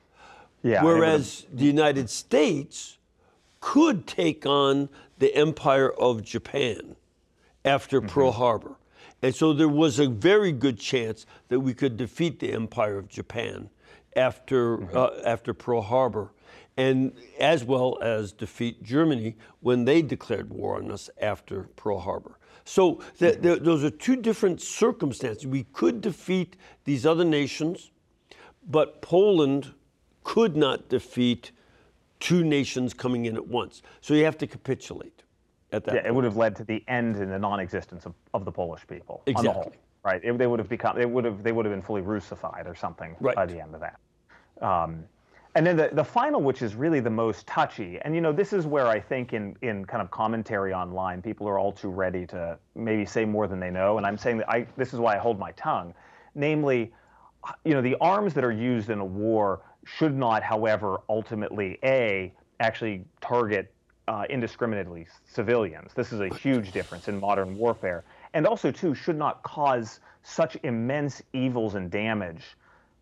[0.63, 2.97] Yeah, Whereas the United States
[3.59, 6.95] could take on the empire of Japan
[7.63, 8.09] after mm-hmm.
[8.09, 8.77] Pearl Harbor.
[9.21, 13.09] And so there was a very good chance that we could defeat the empire of
[13.09, 13.69] Japan
[14.15, 14.97] after, mm-hmm.
[14.97, 16.31] uh, after Pearl Harbor
[16.77, 22.37] and as well as defeat Germany when they declared war on us after Pearl Harbor.
[22.65, 25.45] So th- th- those are two different circumstances.
[25.45, 27.91] We could defeat these other nations,
[28.67, 29.73] but Poland
[30.23, 31.51] could not defeat
[32.19, 33.83] two nations coming in at once.
[34.01, 35.23] So you have to capitulate
[35.71, 35.93] at that.
[35.93, 36.07] Yeah, point.
[36.07, 39.21] it would have led to the end and the non-existence of, of the Polish people.
[39.27, 39.47] Exactly.
[39.47, 40.21] The whole, right.
[40.23, 40.97] It, they would have become.
[40.97, 41.43] They would have.
[41.43, 43.35] They would have been fully Russified or something right.
[43.35, 43.99] by the end of that.
[44.61, 45.03] Um,
[45.55, 48.51] and then the, the final, which is really the most touchy, and you know, this
[48.51, 52.27] is where I think in, in kind of commentary online, people are all too ready
[52.27, 53.97] to maybe say more than they know.
[53.97, 55.93] And I'm saying that I this is why I hold my tongue.
[56.35, 56.91] Namely,
[57.63, 62.33] you know, the arms that are used in a war should not, however, ultimately a
[62.59, 63.71] actually target
[64.09, 65.93] uh, indiscriminately civilians.
[65.93, 70.57] This is a huge difference in modern warfare, and also too should not cause such
[70.63, 72.57] immense evils and damage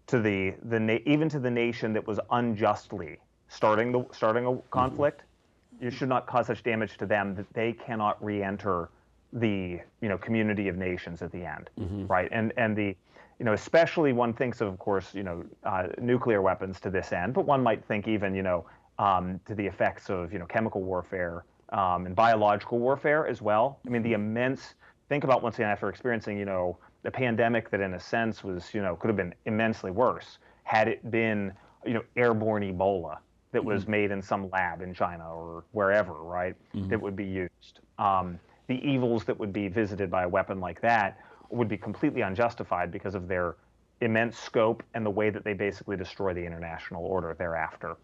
[0.07, 3.19] to the the na- even to the nation that was unjustly
[3.53, 4.69] starting the starting a mm-hmm.
[4.71, 5.85] conflict, mm-hmm.
[5.85, 8.89] you should not cause such damage to them that they cannot re-enter
[9.33, 12.07] the you know community of nations at the end, mm-hmm.
[12.07, 12.29] right?
[12.31, 12.95] And and the
[13.39, 17.11] you know especially one thinks of, of course you know uh, nuclear weapons to this
[17.11, 18.65] end, but one might think even you know
[18.99, 23.79] um, to the effects of you know chemical warfare um, and biological warfare as well.
[23.85, 24.75] I mean the immense
[25.09, 28.73] think about once again after experiencing you know a pandemic that in a sense was,
[28.73, 31.51] you know, could have been immensely worse had it been,
[31.85, 33.17] you know, airborne Ebola
[33.51, 33.67] that mm-hmm.
[33.67, 36.87] was made in some lab in China or wherever, right, mm-hmm.
[36.89, 37.79] that would be used.
[37.99, 42.21] Um, the evils that would be visited by a weapon like that would be completely
[42.21, 43.55] unjustified because of their
[44.01, 47.97] immense scope and the way that they basically destroy the international order thereafter.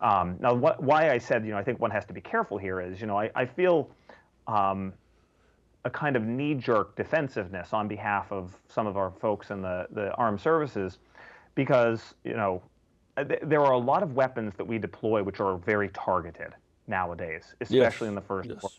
[0.00, 2.58] Um, now, what, why I said, you know, I think one has to be careful
[2.58, 3.90] here is, you know, I, I feel
[4.46, 4.92] um,
[5.84, 10.12] a kind of knee-jerk defensiveness on behalf of some of our folks in the, the
[10.14, 10.98] armed services
[11.54, 12.62] because you know
[13.16, 16.54] th- there are a lot of weapons that we deploy which are very targeted
[16.86, 18.10] nowadays especially yes.
[18.10, 18.62] in the first yes.
[18.62, 18.74] world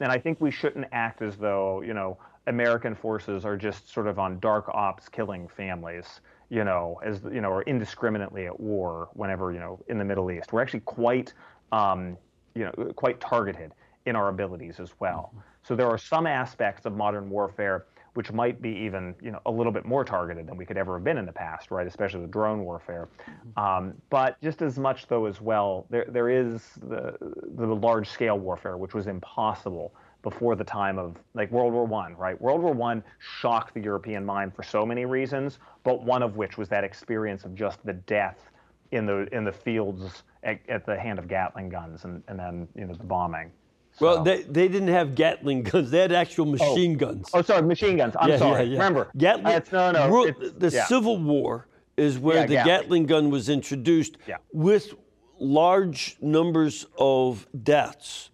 [0.00, 4.06] and i think we shouldn't act as though you know american forces are just sort
[4.06, 9.08] of on dark ops killing families you know as you know or indiscriminately at war
[9.14, 11.32] whenever you know in the middle east we're actually quite
[11.72, 12.16] um,
[12.54, 13.72] you know quite targeted
[14.06, 15.40] in our abilities as well mm-hmm.
[15.68, 19.50] So there are some aspects of modern warfare which might be even you know a
[19.50, 21.86] little bit more targeted than we could ever have been in the past, right?
[21.86, 23.08] Especially the drone warfare.
[23.20, 23.60] Mm-hmm.
[23.62, 27.16] Um, but just as much though as well, there there is the
[27.54, 32.16] the large scale warfare which was impossible before the time of like World War One,
[32.16, 32.40] right?
[32.40, 36.56] World War One shocked the European mind for so many reasons, but one of which
[36.56, 38.50] was that experience of just the death
[38.92, 42.68] in the in the fields at, at the hand of Gatling guns and, and then
[42.74, 43.52] you know the bombing.
[43.98, 44.06] So.
[44.06, 45.90] Well, they, they didn't have Gatling guns.
[45.90, 46.52] They had actual oh.
[46.52, 46.98] machine oh.
[46.98, 47.30] guns.
[47.34, 48.14] Oh, sorry, machine guns.
[48.18, 48.64] I'm yeah, sorry.
[48.64, 48.78] Yeah, yeah.
[48.78, 49.46] Remember, Gatling.
[49.46, 50.30] Uh, no, no.
[50.30, 52.66] the Civil War is where the Gatling.
[52.66, 54.16] Gatling gun was introduced
[54.52, 54.94] with
[55.40, 58.30] large numbers of deaths.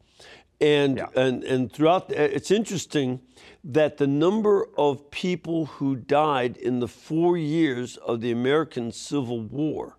[0.60, 3.20] And, and, and throughout, uh, it's interesting
[3.64, 9.40] that the number of people who died in the four years of the American Civil
[9.40, 9.96] War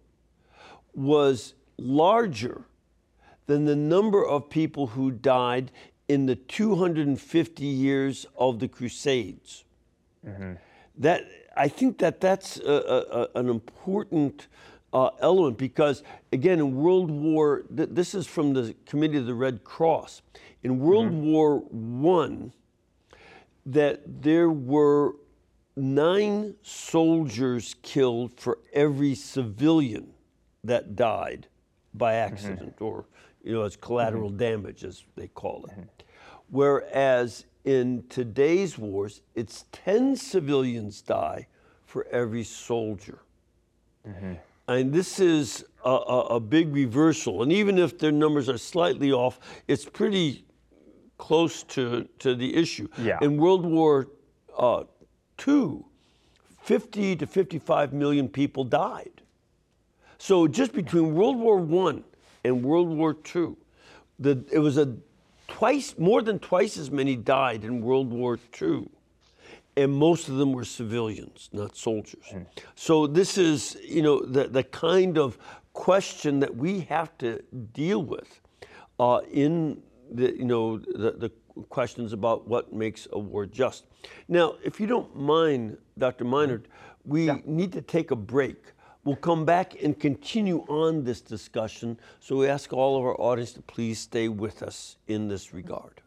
[0.93, 2.65] was larger
[3.47, 5.71] than the number of people who died
[6.07, 9.63] in the 250 years of the Crusades.
[10.25, 10.53] Mm-hmm.
[10.97, 11.25] That
[11.57, 14.47] I think that that's a, a, an important
[14.93, 19.33] uh, element because, again, in World War, th- this is from the Committee of the
[19.33, 20.21] Red Cross.
[20.63, 21.31] In World mm-hmm.
[21.31, 22.53] War One,
[23.65, 25.15] that there were
[25.75, 30.13] nine soldiers killed for every civilian
[30.63, 31.47] that died
[31.93, 32.33] by mm-hmm.
[32.33, 32.85] accident mm-hmm.
[32.85, 33.05] or
[33.45, 34.39] you know as collateral mm-hmm.
[34.39, 35.83] damage as they call it mm-hmm.
[36.49, 41.47] whereas in today's wars it's 10 civilians die
[41.85, 43.19] for every soldier
[44.07, 44.33] mm-hmm.
[44.67, 49.11] and this is a, a, a, big reversal and even if their numbers are slightly
[49.11, 50.43] off it's pretty
[51.17, 53.19] close to, to the issue yeah.
[53.21, 54.07] in world war
[54.57, 54.83] uh,
[55.47, 55.77] ii
[56.61, 59.21] 50 to 55 million people died
[60.17, 61.59] so just between World War
[61.91, 62.01] I
[62.45, 63.55] and World War II,
[64.19, 64.95] the, it was a
[65.47, 68.87] twice more than twice as many died in World War II,
[69.75, 72.23] and most of them were civilians, not soldiers.
[72.31, 72.45] Mm.
[72.75, 75.37] So this is you know the the kind of
[75.73, 78.39] question that we have to deal with
[78.99, 79.81] uh, in
[80.11, 81.31] the you know the, the
[81.69, 83.85] questions about what makes a war just.
[84.27, 86.25] Now, if you don't mind, Dr.
[86.25, 86.65] Minerd,
[87.05, 87.37] we yeah.
[87.45, 88.57] need to take a break.
[89.05, 93.53] We'll come back and continue on this discussion, so we ask all of our audience
[93.53, 96.01] to please stay with us in this regard.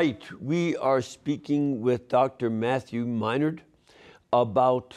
[0.00, 0.40] Right.
[0.40, 2.48] We are speaking with Dr.
[2.48, 3.58] Matthew Minerd
[4.32, 4.94] about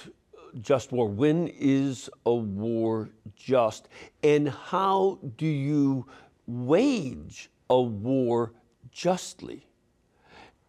[0.62, 1.10] just war.
[1.10, 3.90] When is a war just?
[4.24, 6.06] And how do you
[6.48, 8.54] wage a war
[8.94, 9.68] justly?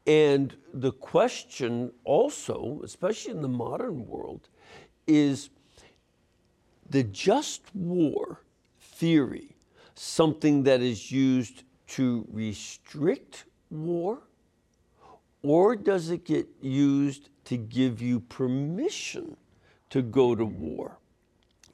[0.04, 4.48] And the question also, especially in the modern world,
[5.06, 5.50] is
[6.90, 8.40] the just war
[8.80, 9.54] theory
[9.94, 13.44] something that is used to restrict
[13.74, 14.22] war?
[15.42, 19.36] Or does it get used to give you permission
[19.90, 20.98] to go to war?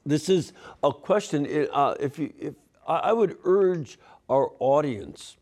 [0.05, 0.51] This is
[0.83, 1.67] a question.
[1.71, 2.55] Uh, if, you, if
[2.87, 3.97] I would urge
[4.29, 5.37] our audience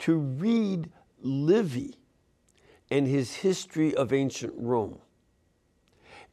[0.00, 0.90] to read
[1.20, 1.96] Livy
[2.90, 4.98] and his history of ancient Rome.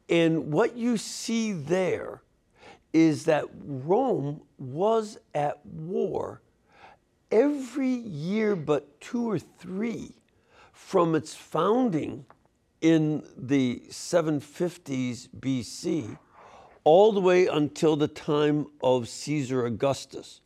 [0.10, 2.22] And what you see there
[2.92, 6.43] is that Rome was at war
[7.34, 10.14] every year but two or three
[10.72, 12.26] from its founding
[12.80, 16.18] in the 750s BC
[16.84, 20.42] all the way until the time of Caesar Augustus.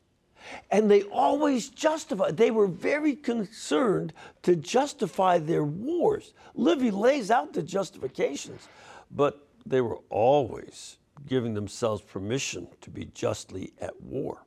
[0.72, 6.34] And they always justified, they were very concerned to justify their wars.
[6.54, 8.70] Livy lays out the justifications,
[9.12, 10.98] but they were always
[11.28, 14.38] giving themselves permission to be justly at war.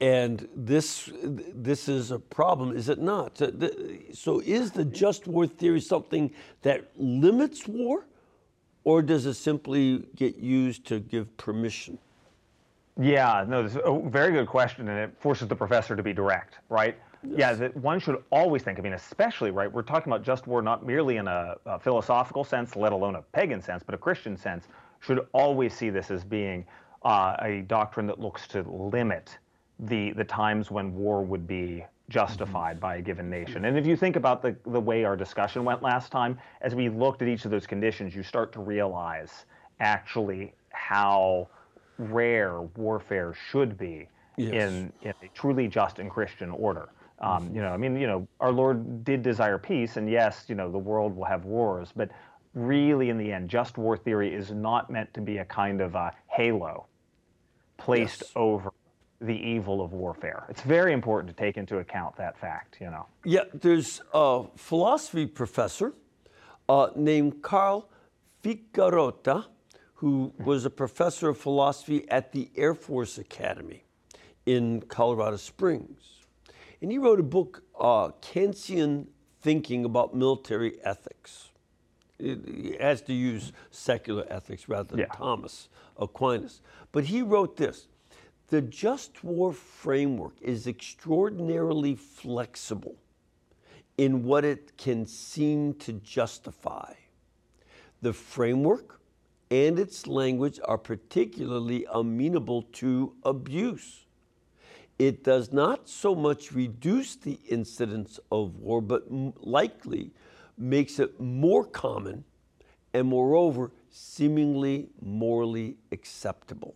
[0.00, 3.40] And this, this is a problem, is it not?
[4.12, 6.32] So, is the just war theory something
[6.62, 8.06] that limits war,
[8.84, 11.98] or does it simply get used to give permission?
[13.00, 16.12] Yeah, no, this is a very good question, and it forces the professor to be
[16.12, 16.96] direct, right?
[17.24, 17.36] Yes.
[17.38, 18.78] Yeah, that one should always think.
[18.78, 22.44] I mean, especially right, we're talking about just war not merely in a, a philosophical
[22.44, 24.68] sense, let alone a pagan sense, but a Christian sense.
[25.00, 26.64] Should always see this as being
[27.02, 29.38] uh, a doctrine that looks to limit
[29.80, 32.80] the the times when war would be justified mm-hmm.
[32.80, 33.64] by a given nation.
[33.66, 36.88] And if you think about the the way our discussion went last time, as we
[36.88, 39.44] looked at each of those conditions, you start to realize
[39.80, 41.48] actually how
[41.98, 44.52] rare warfare should be yes.
[44.52, 46.88] in, in a truly just and Christian order.
[47.20, 47.56] Um, mm-hmm.
[47.56, 50.70] You know, I mean, you know, our Lord did desire peace, and yes, you know,
[50.70, 52.10] the world will have wars, but
[52.54, 55.94] really, in the end, just war theory is not meant to be a kind of
[55.94, 56.86] a halo
[57.76, 58.32] placed yes.
[58.36, 58.72] over
[59.20, 60.44] the evil of warfare.
[60.48, 63.06] It's very important to take into account that fact, you know.
[63.24, 65.94] Yeah, there's a philosophy professor
[66.68, 67.88] uh, named Carl
[68.42, 69.46] Ficarrotta,
[69.94, 73.82] who was a professor of philosophy at the Air Force Academy
[74.46, 76.20] in Colorado Springs.
[76.80, 79.06] And he wrote a book, uh, Kantian
[79.42, 81.48] Thinking About Military Ethics.
[82.20, 85.06] It, has to use secular ethics rather than yeah.
[85.12, 86.62] Thomas Aquinas.
[86.92, 87.88] But he wrote this
[88.48, 92.96] The just war framework is extraordinarily flexible
[93.98, 96.94] in what it can seem to justify.
[98.00, 99.00] The framework
[99.50, 104.06] and its language are particularly amenable to abuse.
[104.98, 110.12] It does not so much reduce the incidence of war, but likely
[110.56, 112.24] makes it more common
[112.94, 116.74] and, moreover, seemingly morally acceptable.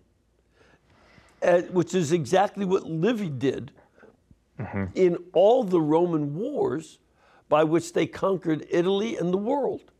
[1.42, 3.72] Uh, which is exactly what Livy did
[4.60, 4.84] mm-hmm.
[4.94, 6.98] in all the Roman wars
[7.48, 9.90] by which they conquered Italy and the world.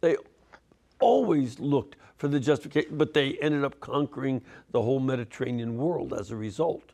[0.00, 0.16] They
[0.98, 6.32] always looked for the justification, but they ended up conquering the whole Mediterranean world as
[6.32, 6.90] a result.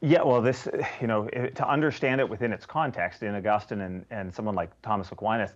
[0.00, 0.68] Yeah, well, this,
[1.00, 5.10] you know, to understand it within its context, in Augustine and, and someone like Thomas
[5.10, 5.54] Aquinas,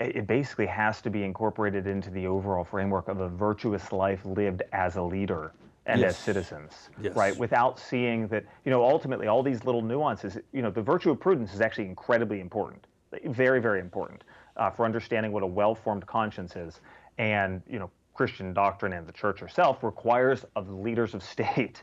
[0.00, 4.64] it basically has to be incorporated into the overall framework of a virtuous life lived
[4.72, 5.52] as a leader
[5.86, 6.10] and yes.
[6.10, 7.14] as citizens, yes.
[7.16, 7.36] right?
[7.36, 11.18] Without seeing that, you know, ultimately all these little nuances, you know, the virtue of
[11.18, 12.86] prudence is actually incredibly important,
[13.26, 14.22] very, very important
[14.56, 16.80] uh, for understanding what a well-formed conscience is.
[17.18, 21.82] And, you know, Christian doctrine and the church herself requires of leaders of state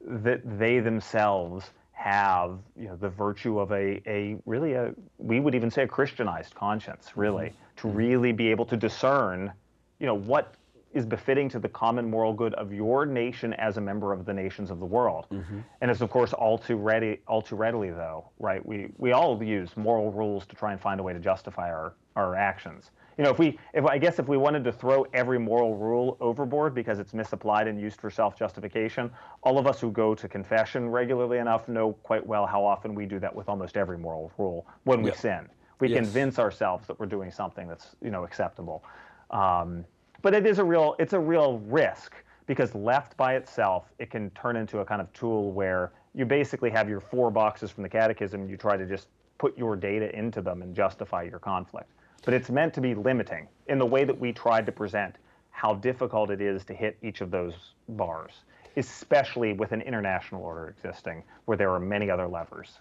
[0.00, 5.54] that they themselves have you know the virtue of a, a really a we would
[5.54, 7.56] even say a christianized conscience really mm-hmm.
[7.76, 9.50] to really be able to discern
[9.98, 10.54] you know what
[10.96, 14.32] is befitting to the common moral good of your nation as a member of the
[14.32, 15.60] nations of the world mm-hmm.
[15.80, 19.42] and it's of course all too ready all too readily though right we we all
[19.42, 23.24] use moral rules to try and find a way to justify our our actions you
[23.24, 26.74] know, if we, if I guess if we wanted to throw every moral rule overboard
[26.74, 29.10] because it's misapplied and used for self-justification,
[29.42, 33.06] all of us who go to confession regularly enough know quite well how often we
[33.06, 35.48] do that with almost every moral rule when we sin.
[35.80, 35.98] We yes.
[35.98, 38.84] convince ourselves that we're doing something that's you know acceptable.
[39.30, 39.84] Um,
[40.22, 42.14] but it is a real, it's a real risk
[42.46, 46.70] because left by itself, it can turn into a kind of tool where you basically
[46.70, 49.08] have your four boxes from the catechism you try to just
[49.38, 51.90] put your data into them and justify your conflict
[52.26, 55.16] but it's meant to be limiting in the way that we tried to present
[55.50, 57.54] how difficult it is to hit each of those
[57.90, 58.42] bars,
[58.76, 62.80] especially with an international order existing where there are many other levers.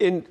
[0.00, 0.26] And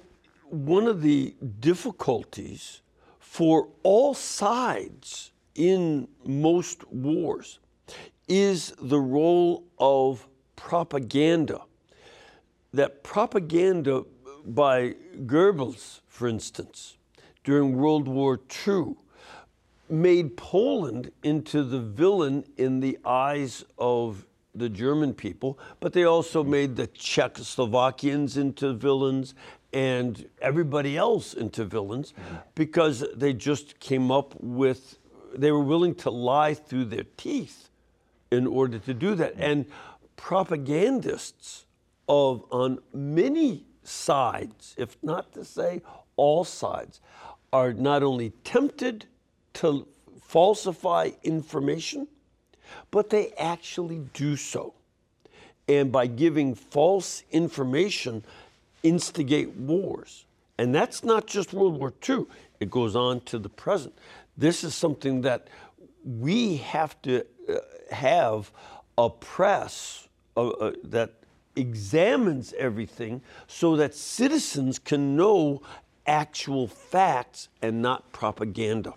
[0.50, 2.82] one of the difficulties
[3.20, 7.60] for all sides in most wars
[8.28, 11.62] is the role of propaganda.
[12.74, 14.06] That propaganda
[14.46, 14.96] by
[15.26, 16.98] Goebbels, for instance,
[17.44, 18.96] during World War II
[19.90, 26.44] made Poland into the villain in the eyes of the German people, but they also
[26.44, 29.36] made the Czechoslovakians into villains
[29.72, 32.14] and everybody else into villains
[32.56, 34.98] because they just came up with,
[35.38, 37.70] they were willing to lie through their teeth
[38.32, 39.34] in order to do that.
[39.38, 39.66] And
[40.16, 41.66] propagandists
[42.10, 45.82] of on many sides, if not to say
[46.16, 47.00] all sides,
[47.54, 49.06] are not only tempted
[49.54, 49.88] to
[50.22, 52.08] falsify information,
[52.92, 54.74] but they actually do so.
[55.70, 58.24] And by giving false information,
[58.84, 60.26] instigate wars.
[60.58, 62.26] And that's not just World War II,
[62.60, 63.94] it goes on to the present.
[64.38, 65.48] This is something that
[66.04, 67.56] we have to uh,
[67.92, 68.52] have
[68.98, 71.14] a press uh, uh, that
[71.56, 75.62] examines everything so that citizens can know
[76.06, 78.94] actual facts and not propaganda.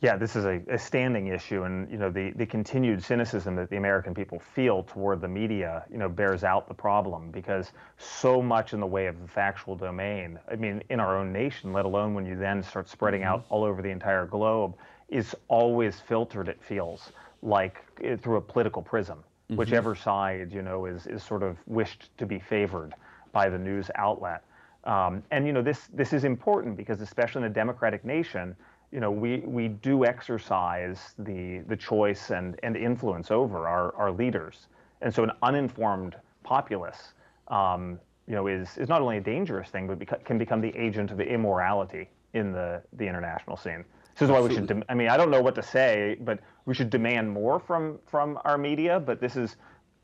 [0.00, 3.68] Yeah, this is a, a, standing issue, and you know the, the continued cynicism that
[3.68, 8.40] the American people feel toward the media, you know, bears out the problem because so
[8.40, 11.84] much in the way of the factual domain, I mean, in our own nation, let
[11.84, 13.30] alone when you then start spreading mm-hmm.
[13.30, 14.76] out all over the entire globe,
[15.08, 16.48] is always filtered.
[16.48, 17.10] It feels
[17.42, 19.56] like eh, through a political prism, mm-hmm.
[19.56, 22.94] whichever side you know is is sort of wished to be favored
[23.32, 24.44] by the news outlet.
[24.84, 28.54] Um, and you know this this is important because especially in a democratic nation,
[28.92, 34.10] you know we we do exercise the the choice and and influence over our our
[34.10, 34.68] leaders.
[35.00, 37.12] And so an uninformed populace,
[37.48, 40.76] um, you know, is is not only a dangerous thing, but beca- can become the
[40.76, 43.84] agent of the immorality in the the international scene.
[44.14, 44.84] This is why we should.
[44.88, 48.38] I mean, I don't know what to say, but we should demand more from from
[48.44, 48.98] our media.
[48.98, 49.56] But this is,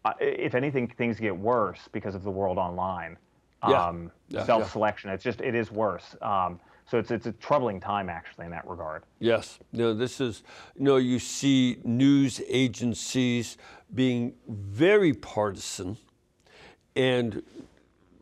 [0.04, 3.16] uh, if anything, things get worse because of the world online.
[3.68, 3.86] Yeah.
[3.86, 5.10] Um, Yeah, self-selection.
[5.10, 6.14] It's just it is worse.
[6.20, 9.02] Um, so it's it's a troubling time actually in that regard.
[9.18, 9.58] Yes.
[9.72, 10.42] No, this is,
[10.76, 13.56] you know, you see news agencies
[13.94, 15.96] being very partisan
[16.96, 17.42] and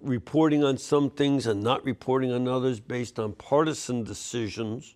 [0.01, 4.95] reporting on some things and not reporting on others based on partisan decisions.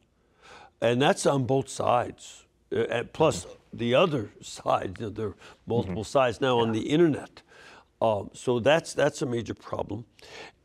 [0.80, 2.44] And that's on both sides.
[2.72, 5.36] Uh, and plus, the other side, you know, there are
[5.66, 7.42] multiple sides now on the internet.
[8.00, 10.04] Um, so that's that's a major problem,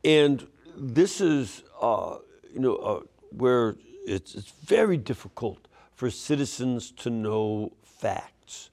[0.03, 0.45] and
[0.75, 2.17] this is uh,
[2.53, 2.99] you know uh,
[3.31, 3.75] where
[4.05, 8.69] it's, it's very difficult for citizens to know facts.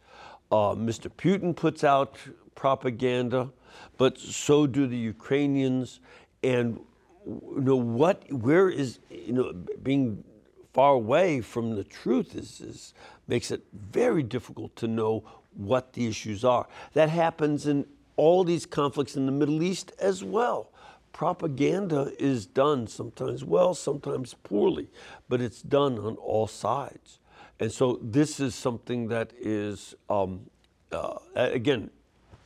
[0.50, 1.10] Uh, Mr.
[1.10, 2.16] Putin puts out
[2.54, 3.50] propaganda,
[3.98, 6.00] but so do the Ukrainians,
[6.42, 6.80] and
[7.26, 8.30] you know what?
[8.32, 9.52] Where is you know
[9.82, 10.24] being
[10.72, 12.94] far away from the truth is, is
[13.26, 15.24] makes it very difficult to know
[15.54, 16.66] what the issues are.
[16.94, 20.70] That happens in all these conflicts in the Middle East as well.
[21.18, 24.86] Propaganda is done sometimes well, sometimes poorly,
[25.28, 27.18] but it's done on all sides.
[27.58, 30.48] And so this is something that is, um,
[30.92, 31.90] uh, again,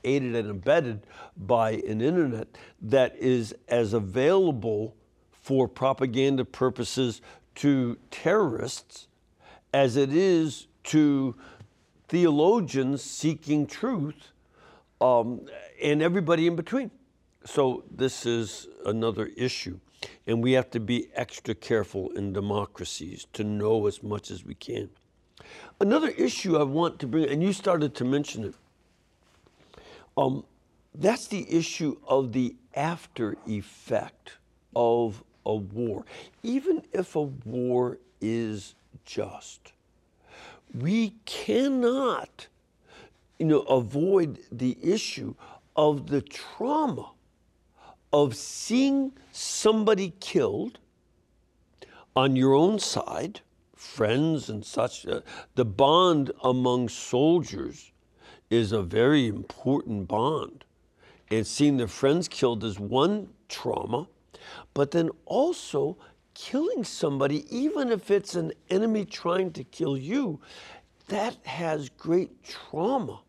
[0.05, 1.07] aided and embedded
[1.37, 2.49] by an internet
[2.81, 4.97] that is as available
[5.31, 7.21] for propaganda purposes
[7.57, 9.07] to terrorists
[9.75, 11.35] as it is to
[12.09, 14.33] theologians seeking truth
[15.03, 15.43] um,
[15.83, 16.91] and everybody in between.
[17.45, 19.79] So this is another issue.
[20.27, 24.55] And we have to be extra careful in democracies to know as much as we
[24.55, 24.91] can.
[25.81, 28.55] Another issue I want to bring, and you started to mention it,
[30.17, 30.45] um,
[30.95, 34.33] that's the issue of the after effect
[34.75, 36.05] of a war.
[36.43, 38.75] Even if a war is
[39.05, 39.73] just,
[40.75, 42.47] we cannot
[43.39, 45.35] you know, avoid the issue
[45.75, 47.12] of the trauma
[48.13, 50.79] of seeing somebody killed
[52.15, 53.41] on your own side,
[53.75, 55.07] friends and such.
[55.07, 55.21] Uh,
[55.55, 57.93] the bond among soldiers
[58.51, 60.65] is a very important bond.
[61.31, 64.07] And seeing their friends killed is one trauma,
[64.75, 65.97] but then also
[66.35, 70.41] killing somebody, even if it's an enemy trying to kill you,
[71.09, 73.21] that has great trauma.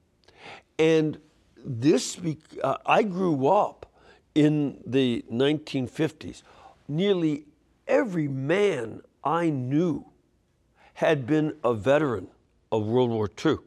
[0.77, 1.17] And
[1.65, 2.19] this,
[2.61, 3.92] uh, I grew up
[4.35, 6.43] in the 1950s.
[6.87, 7.45] Nearly
[7.87, 10.05] every man I knew
[10.95, 12.27] had been a veteran
[12.71, 13.57] of World War II,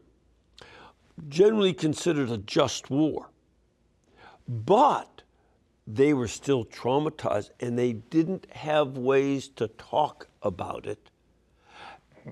[1.28, 3.30] generally considered a just war.
[4.48, 5.22] But
[5.86, 11.10] they were still traumatized and they didn't have ways to talk about it.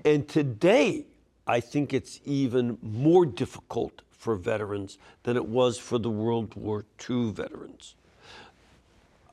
[0.03, 1.05] And today,
[1.47, 6.85] I think it's even more difficult for veterans than it was for the World War
[7.09, 7.95] II veterans.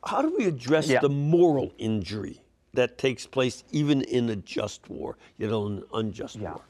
[0.04, 1.00] How do we address Yeah.
[1.00, 2.42] the moral injury
[2.74, 6.52] that takes place even in a just war, yet an unjust Yeah.
[6.52, 6.62] war?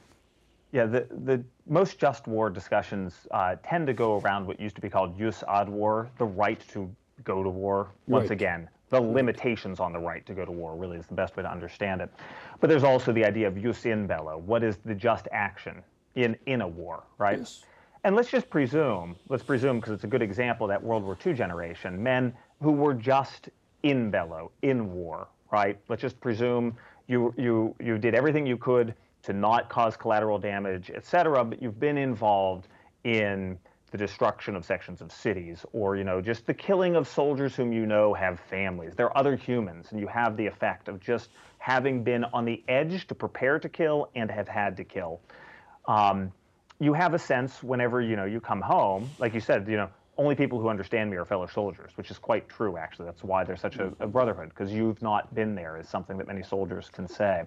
[0.72, 4.80] Yeah, the, the most just war discussions uh, tend to go around what used to
[4.80, 7.89] be called jus ad war, the right to go to war.
[8.07, 8.30] Once Right.
[8.33, 11.43] again, the limitations on the right to go to war really is the best way
[11.43, 12.11] to understand it.
[12.61, 14.39] But there's also the idea of jus in bello.
[14.39, 15.83] What is the just action
[16.14, 17.39] in, in a war, right?
[17.39, 17.64] Yes.
[18.05, 21.35] And let's just presume, let's presume, because it's a good example, that World War II
[21.35, 23.49] generation, men who were just
[23.83, 25.79] in bello, in war, right?
[25.89, 26.77] Let's just presume
[27.09, 28.95] you, you, you did everything you could
[29.25, 32.69] to not cause collateral damage, et cetera, but you've been involved
[33.05, 33.59] in
[33.91, 37.73] the destruction of sections of cities or, you know, just the killing of soldiers whom
[37.73, 38.95] you know have families.
[38.97, 43.07] They're other humans, and you have the effect of just having been on the edge
[43.09, 45.21] to prepare to kill and have had to kill.
[45.87, 46.33] Um,
[46.81, 49.91] you have a sense whenever you know you come home, like you said, you know,
[50.23, 53.07] only people who understand me are fellow soldiers, which is quite true actually.
[53.07, 56.27] That's why there's such a, a brotherhood because you've not been there is something that
[56.27, 57.45] many soldiers can say.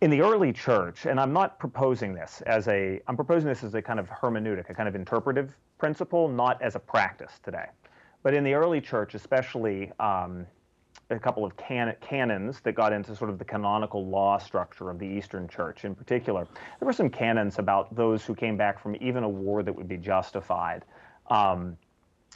[0.00, 3.74] In the early church, and I'm not proposing this as a, I'm proposing this as
[3.74, 7.66] a kind of hermeneutic, a kind of interpretive principle, not as a practice today.
[8.22, 10.46] But in the early church, especially um,
[11.10, 14.98] a couple of can- canons that got into sort of the canonical law structure of
[14.98, 16.46] the Eastern Church in particular.
[16.78, 19.88] There were some canons about those who came back from even a war that would
[19.88, 20.84] be justified,
[21.30, 21.76] um,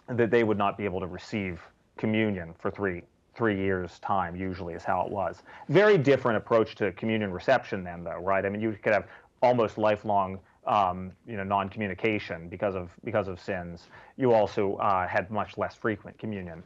[0.09, 1.61] that they would not be able to receive
[1.97, 3.03] communion for three
[3.35, 8.03] three years time usually is how it was very different approach to communion reception then
[8.05, 9.07] though right i mean you could have
[9.43, 15.31] almost lifelong um, you know non-communication because of because of sins you also uh, had
[15.31, 16.63] much less frequent communion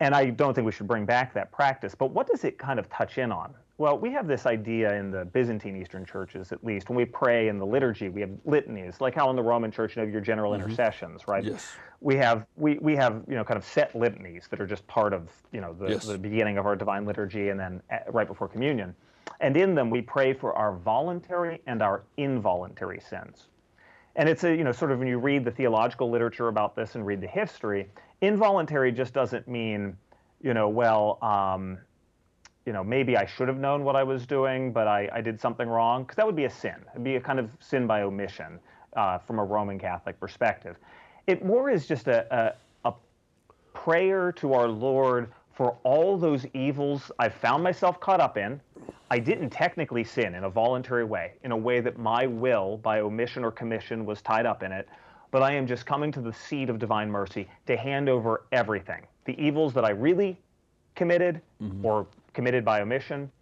[0.00, 1.94] And I don't think we should bring back that practice.
[1.94, 3.54] But what does it kind of touch in on?
[3.78, 7.48] Well, we have this idea in the Byzantine Eastern churches, at least, when we pray
[7.48, 10.22] in the liturgy, we have litanies, like how in the Roman Church you have your
[10.22, 10.62] general mm-hmm.
[10.62, 11.44] intercessions, right?
[11.44, 11.76] Yes.
[12.00, 15.12] We have we, we have you know kind of set litanies that are just part
[15.12, 16.06] of you know the, yes.
[16.06, 18.94] the beginning of our divine liturgy and then at, right before communion,
[19.40, 23.48] and in them we pray for our voluntary and our involuntary sins.
[24.14, 26.94] And it's a you know sort of when you read the theological literature about this
[26.94, 27.90] and read the history,
[28.22, 29.98] involuntary just doesn't mean
[30.40, 31.18] you know well.
[31.20, 31.78] Um,
[32.66, 35.40] you know, maybe I should have known what I was doing, but I, I did
[35.40, 36.74] something wrong, because that would be a sin.
[36.92, 38.58] It'd be a kind of sin by omission
[38.96, 40.76] uh, from a Roman Catholic perspective.
[41.28, 42.26] It more is just a,
[42.84, 42.94] a, a
[43.72, 48.60] prayer to our Lord for all those evils I found myself caught up in.
[49.10, 53.00] I didn't technically sin in a voluntary way, in a way that my will, by
[53.00, 54.88] omission or commission, was tied up in it,
[55.30, 59.06] but I am just coming to the seat of divine mercy to hand over everything.
[59.24, 60.36] The evils that I really
[60.96, 61.86] committed mm-hmm.
[61.86, 62.06] or
[62.36, 63.32] committed by omission,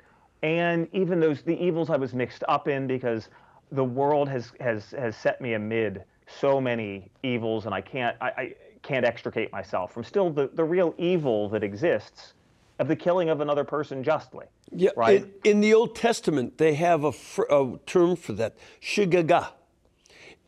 [0.42, 3.28] and even those the evils I was mixed up in because
[3.72, 8.28] the world has has has set me amid so many evils, and I can't I,
[8.28, 12.34] I can't extricate myself from still the, the real evil that exists
[12.78, 14.46] of the killing of another person justly.
[14.72, 15.22] Yeah, right.
[15.22, 17.12] In, in the Old Testament, they have a,
[17.50, 19.50] a term for that, shigaga,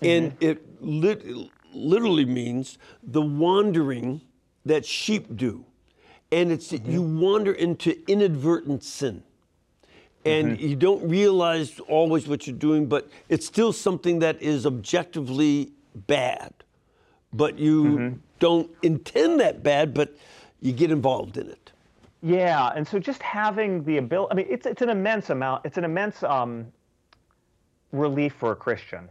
[0.00, 0.44] and mm-hmm.
[0.44, 1.24] it lit,
[1.74, 4.20] literally means the wandering
[4.64, 5.65] that sheep do
[6.32, 6.90] and it's mm-hmm.
[6.90, 9.22] you wander into inadvertent sin
[10.24, 10.66] and mm-hmm.
[10.66, 15.72] you don't realize always what you're doing but it's still something that is objectively
[16.06, 16.52] bad
[17.32, 18.16] but you mm-hmm.
[18.38, 20.16] don't intend that bad but
[20.60, 21.72] you get involved in it
[22.22, 25.78] yeah and so just having the ability i mean it's, it's an immense amount it's
[25.78, 26.66] an immense um,
[27.92, 29.08] relief for a christian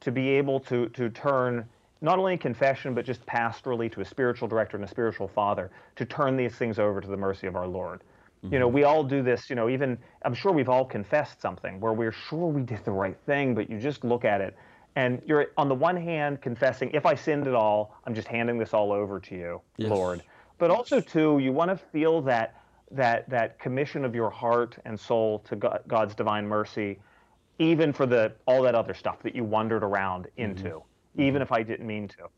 [0.00, 1.64] to be able to to turn
[2.00, 5.70] not only in confession, but just pastorally to a spiritual director and a spiritual father
[5.96, 8.02] to turn these things over to the mercy of our Lord.
[8.44, 8.52] Mm-hmm.
[8.52, 8.74] You know, mm-hmm.
[8.76, 12.12] we all do this, you know, even I'm sure we've all confessed something where we're
[12.12, 14.56] sure we did the right thing, but you just look at it
[14.96, 18.58] and you're on the one hand confessing, if I sinned at all, I'm just handing
[18.58, 19.90] this all over to you, yes.
[19.90, 20.22] Lord.
[20.58, 22.54] But also too, you want to feel that
[22.90, 26.98] that that commission of your heart and soul to God, God's divine mercy,
[27.58, 30.50] even for the all that other stuff that you wandered around mm-hmm.
[30.50, 30.68] into.
[30.68, 30.87] Mm-hmm
[31.18, 32.28] even if I didn't mean to.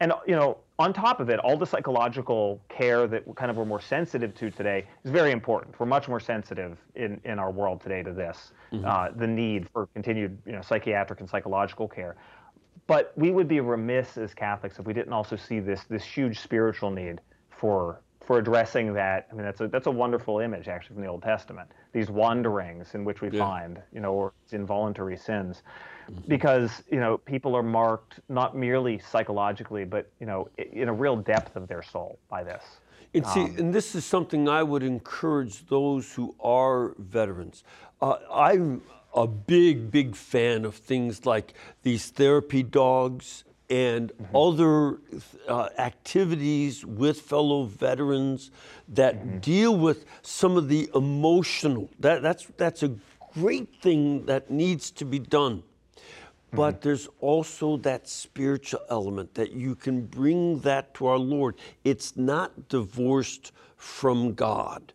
[0.00, 3.64] And you know, on top of it, all the psychological care that kind of we're
[3.64, 5.78] more sensitive to today is very important.
[5.78, 8.84] We're much more sensitive in, in our world today to this, mm-hmm.
[8.84, 12.16] uh, the need for continued you know psychiatric and psychological care.
[12.88, 16.40] But we would be remiss as Catholics if we didn't also see this this huge
[16.40, 17.20] spiritual need
[17.50, 19.28] for for addressing that.
[19.30, 21.70] I mean, that's a that's a wonderful image actually from the Old Testament.
[21.92, 23.38] These wanderings in which we yeah.
[23.38, 25.62] find, you know, or involuntary sins.
[26.28, 31.16] Because you know people are marked not merely psychologically, but you know in a real
[31.16, 32.62] depth of their soul by this.
[33.14, 37.62] And see, um, and this is something I would encourage those who are veterans.
[38.00, 38.82] Uh, I'm
[39.14, 44.36] a big, big fan of things like these therapy dogs and mm-hmm.
[44.36, 44.98] other
[45.48, 48.50] uh, activities with fellow veterans
[48.88, 49.38] that mm-hmm.
[49.38, 51.90] deal with some of the emotional.
[52.00, 52.94] That, that's that's a
[53.34, 55.62] great thing that needs to be done.
[56.52, 56.80] But mm-hmm.
[56.82, 61.56] there's also that spiritual element that you can bring that to our Lord.
[61.84, 64.92] It's not divorced from God.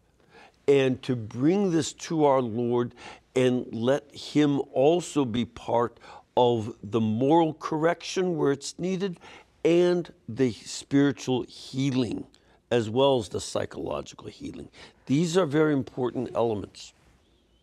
[0.68, 2.94] And to bring this to our Lord
[3.36, 6.00] and let Him also be part
[6.36, 9.20] of the moral correction where it's needed
[9.66, 12.28] and the spiritual healing
[12.70, 14.70] as well as the psychological healing.
[15.06, 16.94] These are very important elements.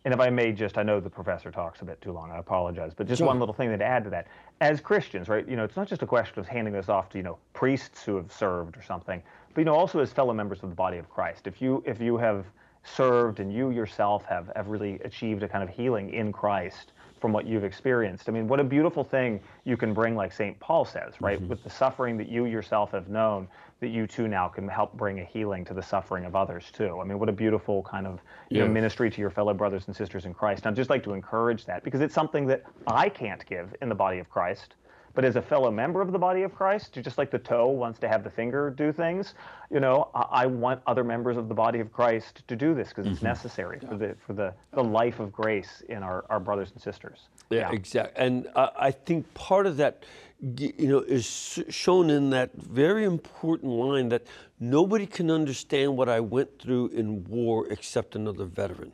[0.05, 2.37] And if I may just, I know the professor talks a bit too long, I
[2.37, 3.27] apologize, but just sure.
[3.27, 4.27] one little thing to add to that.
[4.61, 7.17] As Christians, right, you know, it's not just a question of handing this off to,
[7.17, 9.21] you know, priests who have served or something,
[9.55, 11.47] but, you know, also as fellow members of the body of Christ.
[11.47, 12.45] If you, if you have
[12.83, 17.33] served and you yourself have, have really achieved a kind of healing in Christ from
[17.33, 20.59] what you've experienced, I mean, what a beautiful thing you can bring, like St.
[20.59, 21.47] Paul says, right, mm-hmm.
[21.47, 23.47] with the suffering that you yourself have known
[23.85, 26.99] that you too now can help bring a healing to the suffering of others too.
[26.99, 28.19] I mean, what a beautiful kind of
[28.49, 28.67] you yes.
[28.67, 30.65] know, ministry to your fellow brothers and sisters in Christ.
[30.65, 33.95] I'd just like to encourage that because it's something that I can't give in the
[33.95, 34.73] body of Christ.
[35.13, 37.99] But as a fellow member of the body of Christ, just like the toe wants
[37.99, 39.33] to have the finger do things,
[39.71, 42.89] you know, I, I want other members of the body of Christ to do this
[42.89, 43.13] because mm-hmm.
[43.13, 43.89] it's necessary yeah.
[43.89, 47.29] for the for the, the life of grace in our, our brothers and sisters.
[47.49, 47.71] Yeah, yeah.
[47.71, 48.25] exactly.
[48.25, 50.03] And uh, I think part of that
[50.41, 54.27] you know, is shown in that very important line that
[54.59, 58.91] nobody can understand what I went through in war except another veteran.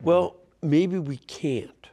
[0.00, 1.88] Well, maybe we can't,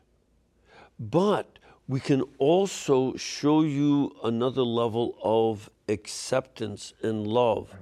[1.00, 1.58] but
[1.88, 7.74] we can also show you another level of acceptance and love.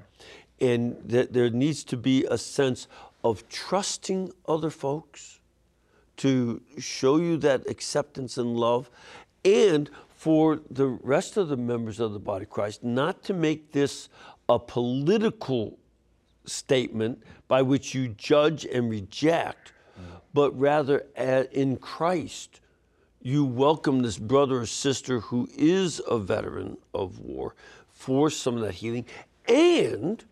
[0.59, 2.87] and that there needs to be a sense
[3.23, 5.39] of trusting other folks
[6.17, 8.89] to show you that acceptance and love,
[9.45, 9.89] and
[10.27, 14.09] for the rest of the members of the body of Christ not to make this
[14.49, 15.79] a political
[16.43, 19.71] statement by which you judge and reject,
[20.33, 22.59] but rather uh, in Christ
[23.21, 27.55] you welcome this brother or sister who is a veteran of war
[27.89, 29.05] for some of that healing
[29.47, 30.25] and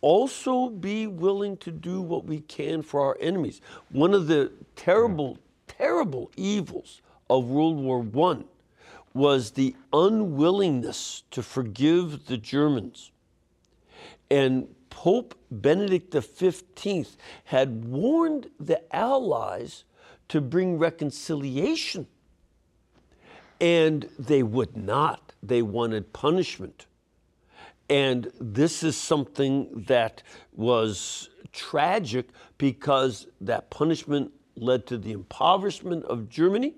[0.00, 3.60] also be willing to do what we can for our enemies.
[3.90, 8.42] One of the terrible, terrible evils of World War I
[9.14, 13.10] was the unwillingness to forgive the Germans.
[14.30, 19.84] And Pope Benedict XV had warned the Allies
[20.28, 22.06] to bring reconciliation.
[23.60, 26.86] And they would not, they wanted punishment.
[27.88, 36.28] And this is something that was tragic because that punishment led to the impoverishment of
[36.28, 36.74] Germany,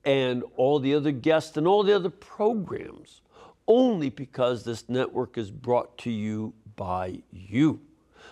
[0.04, 3.20] and all the other guests and all the other programs
[3.68, 7.80] only because this network is brought to you by you.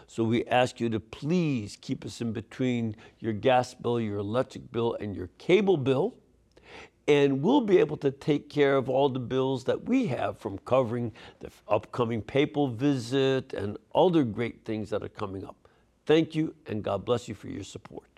[0.07, 4.73] So we ask you to please keep us in between your gas bill, your electric
[4.73, 6.17] bill, and your cable bill.
[7.11, 10.59] And we'll be able to take care of all the bills that we have from
[10.59, 15.57] covering the upcoming papal visit and other great things that are coming up.
[16.07, 18.10] Thank you, and God bless you for your support.